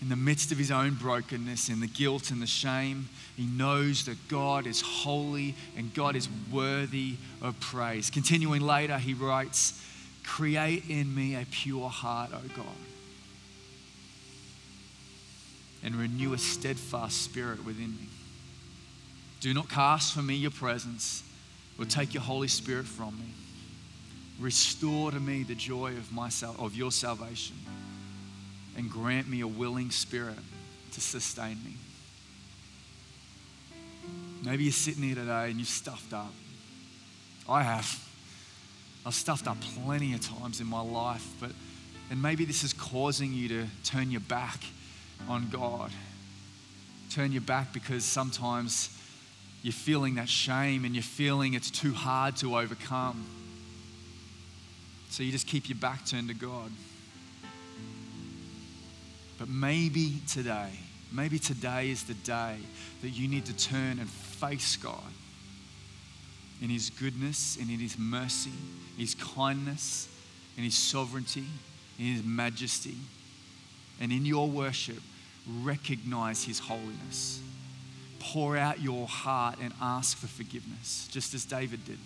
in 0.00 0.08
the 0.08 0.14
midst 0.14 0.52
of 0.52 0.58
his 0.58 0.70
own 0.70 0.94
brokenness 0.94 1.68
and 1.68 1.82
the 1.82 1.88
guilt 1.88 2.30
and 2.30 2.40
the 2.40 2.46
shame, 2.46 3.08
he 3.36 3.44
knows 3.44 4.04
that 4.04 4.28
God 4.28 4.68
is 4.68 4.80
holy 4.80 5.56
and 5.76 5.92
God 5.92 6.14
is 6.14 6.28
worthy 6.52 7.16
of 7.42 7.58
praise. 7.58 8.10
Continuing 8.10 8.62
later, 8.62 8.98
he 8.98 9.14
writes, 9.14 9.84
Create 10.22 10.88
in 10.88 11.12
me 11.12 11.34
a 11.34 11.44
pure 11.50 11.88
heart, 11.88 12.30
O 12.32 12.40
God, 12.56 12.66
and 15.82 15.96
renew 15.96 16.34
a 16.34 16.38
steadfast 16.38 17.20
spirit 17.20 17.64
within 17.64 17.96
me. 17.96 18.06
Do 19.44 19.52
not 19.52 19.68
cast 19.68 20.14
from 20.14 20.28
me 20.28 20.36
your 20.36 20.50
presence 20.50 21.22
or 21.78 21.84
take 21.84 22.14
your 22.14 22.22
Holy 22.22 22.48
Spirit 22.48 22.86
from 22.86 23.18
me. 23.18 23.26
Restore 24.40 25.10
to 25.10 25.20
me 25.20 25.42
the 25.42 25.54
joy 25.54 25.88
of, 25.98 26.10
my, 26.10 26.30
of 26.58 26.74
your 26.74 26.90
salvation 26.90 27.54
and 28.74 28.88
grant 28.88 29.28
me 29.28 29.42
a 29.42 29.46
willing 29.46 29.90
spirit 29.90 30.38
to 30.92 31.00
sustain 31.02 31.58
me. 31.62 31.74
Maybe 34.42 34.64
you're 34.64 34.72
sitting 34.72 35.02
here 35.02 35.16
today 35.16 35.50
and 35.50 35.56
you're 35.56 35.66
stuffed 35.66 36.14
up. 36.14 36.32
I 37.46 37.64
have. 37.64 38.02
I've 39.04 39.12
stuffed 39.12 39.46
up 39.46 39.58
plenty 39.84 40.14
of 40.14 40.22
times 40.22 40.62
in 40.62 40.66
my 40.66 40.80
life, 40.80 41.28
but 41.38 41.50
and 42.10 42.22
maybe 42.22 42.46
this 42.46 42.64
is 42.64 42.72
causing 42.72 43.34
you 43.34 43.48
to 43.48 43.66
turn 43.84 44.10
your 44.10 44.22
back 44.22 44.60
on 45.28 45.50
God. 45.50 45.90
Turn 47.10 47.30
your 47.30 47.42
back 47.42 47.74
because 47.74 48.06
sometimes 48.06 48.93
you're 49.64 49.72
feeling 49.72 50.16
that 50.16 50.28
shame 50.28 50.84
and 50.84 50.94
you're 50.94 51.02
feeling 51.02 51.54
it's 51.54 51.70
too 51.70 51.94
hard 51.94 52.36
to 52.36 52.58
overcome. 52.58 53.24
So 55.08 55.22
you 55.22 55.32
just 55.32 55.46
keep 55.46 55.70
your 55.70 55.78
back 55.78 56.04
turned 56.04 56.28
to 56.28 56.34
God. 56.34 56.70
But 59.38 59.48
maybe 59.48 60.16
today, 60.28 60.68
maybe 61.10 61.38
today 61.38 61.88
is 61.88 62.04
the 62.04 62.12
day 62.12 62.56
that 63.00 63.08
you 63.08 63.26
need 63.26 63.46
to 63.46 63.56
turn 63.56 63.98
and 63.98 64.06
face 64.06 64.76
God 64.76 65.00
in 66.60 66.68
His 66.68 66.90
goodness 66.90 67.56
and 67.58 67.70
in 67.70 67.78
His 67.78 67.96
mercy, 67.98 68.52
His 68.98 69.14
kindness, 69.14 70.10
in 70.58 70.64
His 70.64 70.74
sovereignty, 70.74 71.46
in 71.98 72.04
His 72.04 72.22
majesty. 72.22 72.96
And 73.98 74.12
in 74.12 74.26
your 74.26 74.46
worship, 74.46 75.00
recognize 75.62 76.44
His 76.44 76.58
holiness. 76.58 77.40
Pour 78.32 78.56
out 78.56 78.80
your 78.80 79.06
heart 79.06 79.58
and 79.60 79.72
ask 79.80 80.16
for 80.16 80.26
forgiveness, 80.26 81.08
just 81.10 81.34
as 81.34 81.44
David 81.44 81.84
did. 81.84 81.98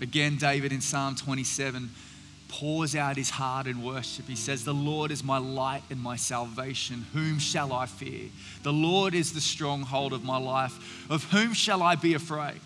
Again, 0.00 0.36
David 0.36 0.72
in 0.72 0.80
Psalm 0.80 1.14
27 1.14 1.90
pours 2.48 2.94
out 2.94 3.16
his 3.16 3.30
heart 3.30 3.66
in 3.66 3.82
worship. 3.82 4.26
He 4.26 4.36
says, 4.36 4.64
The 4.64 4.74
Lord 4.74 5.10
is 5.10 5.24
my 5.24 5.38
light 5.38 5.82
and 5.90 6.00
my 6.00 6.16
salvation. 6.16 7.06
Whom 7.12 7.38
shall 7.38 7.72
I 7.72 7.86
fear? 7.86 8.28
The 8.62 8.72
Lord 8.72 9.14
is 9.14 9.32
the 9.32 9.40
stronghold 9.40 10.12
of 10.12 10.24
my 10.24 10.36
life. 10.36 11.10
Of 11.10 11.24
whom 11.30 11.52
shall 11.52 11.82
I 11.82 11.94
be 11.94 12.14
afraid? 12.14 12.60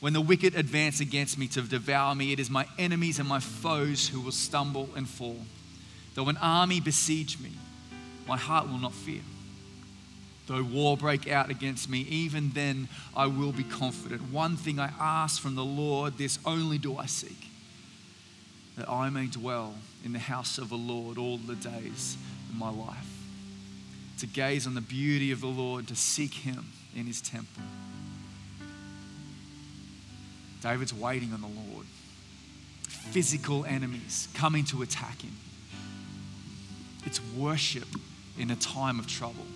When 0.00 0.12
the 0.12 0.20
wicked 0.20 0.54
advance 0.54 1.00
against 1.00 1.38
me 1.38 1.46
to 1.48 1.62
devour 1.62 2.14
me, 2.14 2.32
it 2.32 2.40
is 2.40 2.50
my 2.50 2.66
enemies 2.78 3.18
and 3.18 3.28
my 3.28 3.40
foes 3.40 4.08
who 4.08 4.20
will 4.20 4.32
stumble 4.32 4.88
and 4.96 5.08
fall. 5.08 5.38
Though 6.14 6.28
an 6.28 6.36
army 6.38 6.80
besiege 6.80 7.38
me, 7.38 7.52
my 8.26 8.36
heart 8.36 8.68
will 8.68 8.78
not 8.78 8.92
fear. 8.92 9.22
Though 10.46 10.62
war 10.62 10.96
break 10.96 11.30
out 11.30 11.50
against 11.50 11.88
me, 11.88 12.00
even 12.00 12.50
then 12.50 12.88
I 13.16 13.26
will 13.26 13.52
be 13.52 13.62
confident. 13.62 14.32
One 14.32 14.56
thing 14.56 14.78
I 14.78 14.90
ask 14.98 15.40
from 15.40 15.54
the 15.54 15.64
Lord, 15.64 16.18
this 16.18 16.38
only 16.44 16.78
do 16.78 16.96
I 16.96 17.06
seek 17.06 17.48
that 18.76 18.88
I 18.88 19.10
may 19.10 19.26
dwell 19.26 19.74
in 20.04 20.12
the 20.12 20.18
house 20.18 20.58
of 20.58 20.68
the 20.68 20.76
Lord 20.76 21.18
all 21.18 21.36
the 21.36 21.54
days 21.54 22.16
of 22.50 22.56
my 22.56 22.70
life. 22.70 23.08
To 24.18 24.26
gaze 24.26 24.66
on 24.66 24.74
the 24.74 24.80
beauty 24.80 25.30
of 25.30 25.40
the 25.40 25.48
Lord, 25.48 25.88
to 25.88 25.96
seek 25.96 26.32
Him 26.32 26.66
in 26.96 27.06
His 27.06 27.20
temple. 27.20 27.62
David's 30.62 30.94
waiting 30.94 31.32
on 31.32 31.40
the 31.40 31.48
Lord. 31.48 31.86
Physical 32.86 33.64
enemies 33.64 34.28
coming 34.32 34.64
to 34.66 34.82
attack 34.82 35.20
him. 35.20 35.36
It's 37.04 37.20
worship 37.36 37.88
in 38.38 38.50
a 38.50 38.56
time 38.56 39.00
of 39.00 39.08
trouble. 39.08 39.46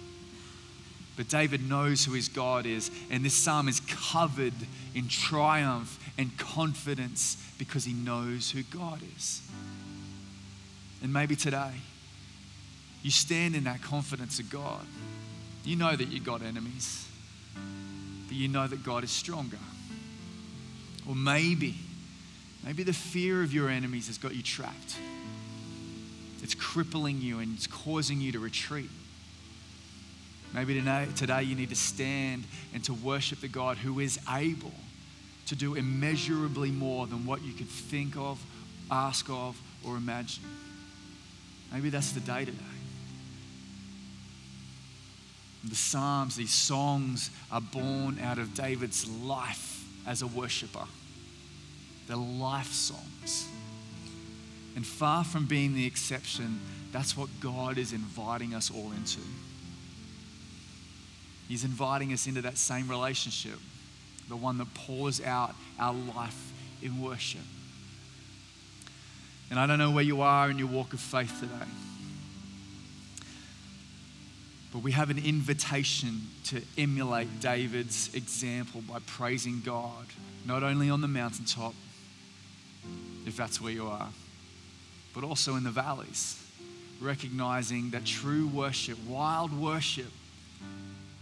But 1.16 1.29
David 1.29 1.66
knows 1.66 2.05
who 2.05 2.12
his 2.12 2.29
God 2.29 2.66
is, 2.66 2.90
and 3.11 3.24
this 3.24 3.35
psalm 3.35 3.68
is 3.68 3.81
covered 3.81 4.52
in 4.94 5.09
triumph 5.09 5.98
and 6.18 6.37
confidence 6.37 7.42
because 7.59 7.85
he 7.85 7.94
knows 7.94 8.50
who 8.50 8.62
God 8.64 9.00
is. 9.16 9.42
And 11.02 11.12
maybe 11.12 11.35
today, 11.37 11.72
you 13.02 13.11
stand 13.11 13.55
in 13.55 13.64
that 13.64 13.83
confidence 13.83 14.38
of 14.38 14.50
God. 14.50 14.85
You 15.64 15.76
know 15.76 15.94
that 15.94 16.09
you've 16.09 16.24
got 16.24 16.42
enemies, 16.42 17.09
but 18.26 18.37
you 18.37 18.48
know 18.48 18.66
that 18.66 18.85
God 18.85 19.05
is 19.05 19.11
stronger. 19.11 19.59
Or 21.09 21.14
maybe, 21.14 21.76
maybe 22.64 22.83
the 22.83 22.92
fear 22.92 23.42
of 23.42 23.55
your 23.55 23.68
enemies 23.68 24.09
has 24.09 24.18
got 24.18 24.35
you 24.35 24.42
trapped. 24.42 24.96
It's 26.42 26.55
crippling 26.55 27.20
you 27.20 27.38
and 27.38 27.55
it's 27.55 27.66
causing 27.66 28.20
you 28.20 28.33
to 28.33 28.38
retreat. 28.38 28.90
Maybe 30.54 30.82
today, 31.14 31.42
you 31.42 31.54
need 31.54 31.68
to 31.68 31.76
stand 31.76 32.44
and 32.72 32.82
to 32.85 32.94
worship 32.94 33.40
the 33.40 33.48
God 33.48 33.76
who 33.76 34.00
is 34.00 34.18
able 34.30 34.72
to 35.46 35.54
do 35.54 35.74
immeasurably 35.74 36.70
more 36.70 37.06
than 37.06 37.26
what 37.26 37.42
you 37.42 37.52
could 37.52 37.68
think 37.68 38.16
of, 38.16 38.42
ask 38.90 39.28
of, 39.28 39.61
or 39.85 39.96
imagine. 39.96 40.42
Maybe 41.72 41.90
that's 41.90 42.12
the 42.12 42.20
day 42.20 42.44
today. 42.44 42.59
The 45.64 45.74
Psalms, 45.74 46.37
these 46.37 46.54
songs, 46.54 47.30
are 47.50 47.61
born 47.61 48.18
out 48.20 48.38
of 48.38 48.54
David's 48.54 49.09
life 49.09 49.85
as 50.06 50.22
a 50.22 50.26
worshiper. 50.26 50.87
They're 52.06 52.16
life 52.16 52.72
songs. 52.72 53.48
And 54.76 54.87
far 54.87 55.24
from 55.24 55.46
being 55.46 55.74
the 55.74 55.87
exception, 55.87 56.61
that's 56.92 57.16
what 57.16 57.28
God 57.40 57.78
is 57.78 57.92
inviting 57.92 58.55
us 58.55 58.70
all 58.70 58.92
into. 58.92 59.20
He's 61.49 61.64
inviting 61.64 62.12
us 62.12 62.26
into 62.26 62.42
that 62.42 62.59
same 62.59 62.88
relationship, 62.88 63.59
the 64.28 64.36
one 64.36 64.59
that 64.59 64.72
pours 64.74 65.20
out 65.20 65.55
our 65.78 65.94
life 65.94 66.53
in 66.82 67.01
worship. 67.01 67.42
And 69.51 69.61
I 69.61 69.66
don't 69.66 69.78
know 69.78 69.92
where 69.92 70.05
you 70.05 70.22
are 70.22 70.51
in 70.51 70.59
your 70.59 70.68
walk 70.68 70.92
of 70.92 71.01
faith 71.01 71.38
today, 71.38 71.70
but 74.72 74.82
we 74.82 74.92
have 74.92 75.09
an 75.09 75.18
invitation 75.18 76.22
to 76.47 76.61
emulate 76.76 77.40
David's 77.40 78.12
example 78.14 78.82
by 78.82 78.99
praising 79.07 79.62
God, 79.64 80.07
not 80.44 80.64
only 80.64 80.90
on 80.90 81.01
the 81.01 81.09
mountaintop, 81.09 81.74
if 83.24 83.36
that's 83.36 83.61
where 83.61 83.72
you 83.72 83.86
are, 83.86 84.09
but 85.14 85.22
also 85.22 85.55
in 85.55 85.62
the 85.62 85.70
valleys, 85.70 86.42
recognizing 87.01 87.90
that 87.90 88.05
true 88.05 88.49
worship, 88.49 88.99
wild 89.07 89.53
worship, 89.53 90.11